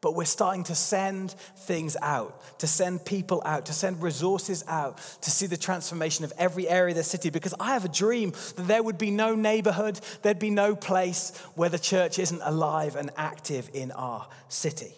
But 0.00 0.14
we're 0.14 0.26
starting 0.26 0.62
to 0.64 0.76
send 0.76 1.32
things 1.56 1.96
out, 2.00 2.60
to 2.60 2.68
send 2.68 3.04
people 3.04 3.42
out, 3.44 3.66
to 3.66 3.72
send 3.72 4.00
resources 4.00 4.62
out, 4.68 4.98
to 5.22 5.30
see 5.32 5.46
the 5.46 5.56
transformation 5.56 6.24
of 6.24 6.32
every 6.38 6.68
area 6.68 6.92
of 6.92 6.96
the 6.96 7.02
city. 7.02 7.30
Because 7.30 7.54
I 7.58 7.72
have 7.72 7.84
a 7.84 7.88
dream 7.88 8.30
that 8.54 8.68
there 8.68 8.80
would 8.84 8.98
be 8.98 9.10
no 9.10 9.34
neighborhood, 9.34 9.98
there'd 10.22 10.38
be 10.38 10.50
no 10.50 10.76
place 10.76 11.36
where 11.56 11.68
the 11.68 11.80
church 11.80 12.20
isn't 12.20 12.40
alive 12.44 12.94
and 12.94 13.10
active 13.16 13.68
in 13.74 13.90
our 13.90 14.28
city. 14.48 14.92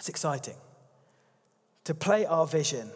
It's 0.00 0.08
exciting 0.08 0.56
to 1.84 1.92
play 1.92 2.24
our 2.24 2.46
vision 2.46 2.90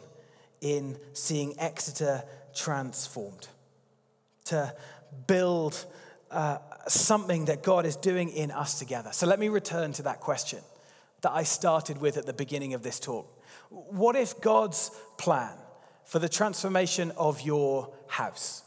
in 0.63 0.97
seeing 1.13 1.55
Exeter 1.61 2.23
transformed, 2.55 3.47
to 4.47 4.75
build 5.27 5.85
uh, 6.31 6.57
something 6.89 7.45
that 7.45 7.63
God 7.63 7.85
is 7.85 7.97
doing 7.97 8.31
in 8.31 8.51
us 8.51 8.79
together. 8.79 9.11
So 9.13 9.27
let 9.27 9.39
me 9.39 9.51
return 9.51 9.93
to 9.93 10.03
that 10.05 10.21
question 10.21 10.61
that 11.21 11.31
I 11.33 11.43
started 11.43 11.99
with 11.99 12.17
at 12.17 12.25
the 12.25 12.33
beginning 12.33 12.73
of 12.73 12.83
this 12.83 12.99
talk. 12.99 13.45
What 13.69 14.17
if 14.17 14.41
God's 14.41 14.91
plan 15.19 15.53
for 16.07 16.19
the 16.19 16.29
transformation 16.31 17.11
of 17.19 17.43
your 17.43 17.93
house, 18.09 18.63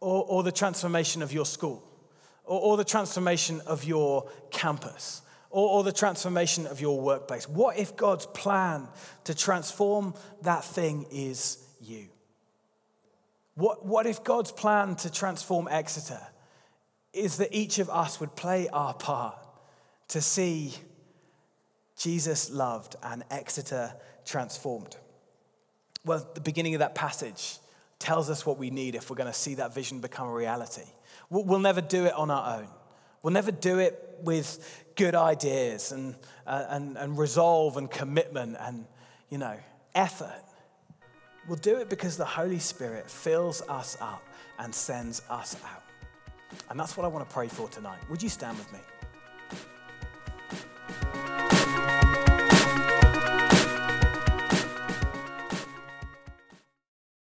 or, 0.00 0.22
or 0.28 0.42
the 0.42 0.52
transformation 0.52 1.22
of 1.22 1.32
your 1.32 1.46
school, 1.46 1.82
or, 2.44 2.60
or 2.60 2.76
the 2.76 2.84
transformation 2.84 3.62
of 3.66 3.84
your 3.84 4.28
campus, 4.50 5.22
or, 5.50 5.68
or 5.68 5.84
the 5.84 5.92
transformation 5.92 6.66
of 6.66 6.80
your 6.80 7.00
workplace? 7.00 7.48
What 7.48 7.78
if 7.78 7.96
God's 7.96 8.26
plan 8.26 8.88
to 9.24 9.34
transform 9.34 10.14
that 10.42 10.64
thing 10.64 11.06
is 11.10 11.58
you? 11.80 12.06
What, 13.54 13.84
what 13.84 14.06
if 14.06 14.24
God's 14.24 14.52
plan 14.52 14.96
to 14.96 15.12
transform 15.12 15.68
Exeter 15.68 16.20
is 17.12 17.38
that 17.38 17.48
each 17.52 17.78
of 17.78 17.90
us 17.90 18.20
would 18.20 18.34
play 18.36 18.68
our 18.68 18.94
part 18.94 19.36
to 20.08 20.20
see 20.20 20.72
Jesus 21.98 22.50
loved 22.50 22.96
and 23.02 23.24
Exeter 23.30 23.92
transformed? 24.24 24.96
Well, 26.04 26.26
the 26.34 26.40
beginning 26.40 26.74
of 26.74 26.78
that 26.78 26.94
passage 26.94 27.58
tells 27.98 28.30
us 28.30 28.46
what 28.46 28.56
we 28.56 28.70
need 28.70 28.94
if 28.94 29.10
we're 29.10 29.16
going 29.16 29.30
to 29.30 29.38
see 29.38 29.56
that 29.56 29.74
vision 29.74 30.00
become 30.00 30.28
a 30.28 30.32
reality. 30.32 30.84
We'll 31.28 31.60
never 31.60 31.80
do 31.80 32.06
it 32.06 32.14
on 32.14 32.30
our 32.30 32.60
own. 32.60 32.68
We'll 33.22 33.32
never 33.32 33.52
do 33.52 33.78
it 33.78 34.18
with 34.22 34.92
good 34.96 35.14
ideas 35.14 35.92
and, 35.92 36.14
uh, 36.46 36.66
and, 36.68 36.96
and 36.96 37.18
resolve 37.18 37.76
and 37.76 37.90
commitment 37.90 38.56
and, 38.60 38.86
you 39.28 39.38
know, 39.38 39.56
effort. 39.94 40.42
We'll 41.48 41.56
do 41.56 41.78
it 41.78 41.88
because 41.88 42.16
the 42.16 42.24
Holy 42.24 42.58
Spirit 42.58 43.10
fills 43.10 43.62
us 43.68 43.96
up 44.00 44.22
and 44.58 44.74
sends 44.74 45.22
us 45.30 45.56
out. 45.64 45.82
And 46.68 46.78
that's 46.78 46.96
what 46.96 47.04
I 47.04 47.08
want 47.08 47.28
to 47.28 47.32
pray 47.32 47.48
for 47.48 47.68
tonight. 47.68 47.98
Would 48.10 48.22
you 48.22 48.28
stand 48.28 48.58
with 48.58 48.72
me? 48.72 48.78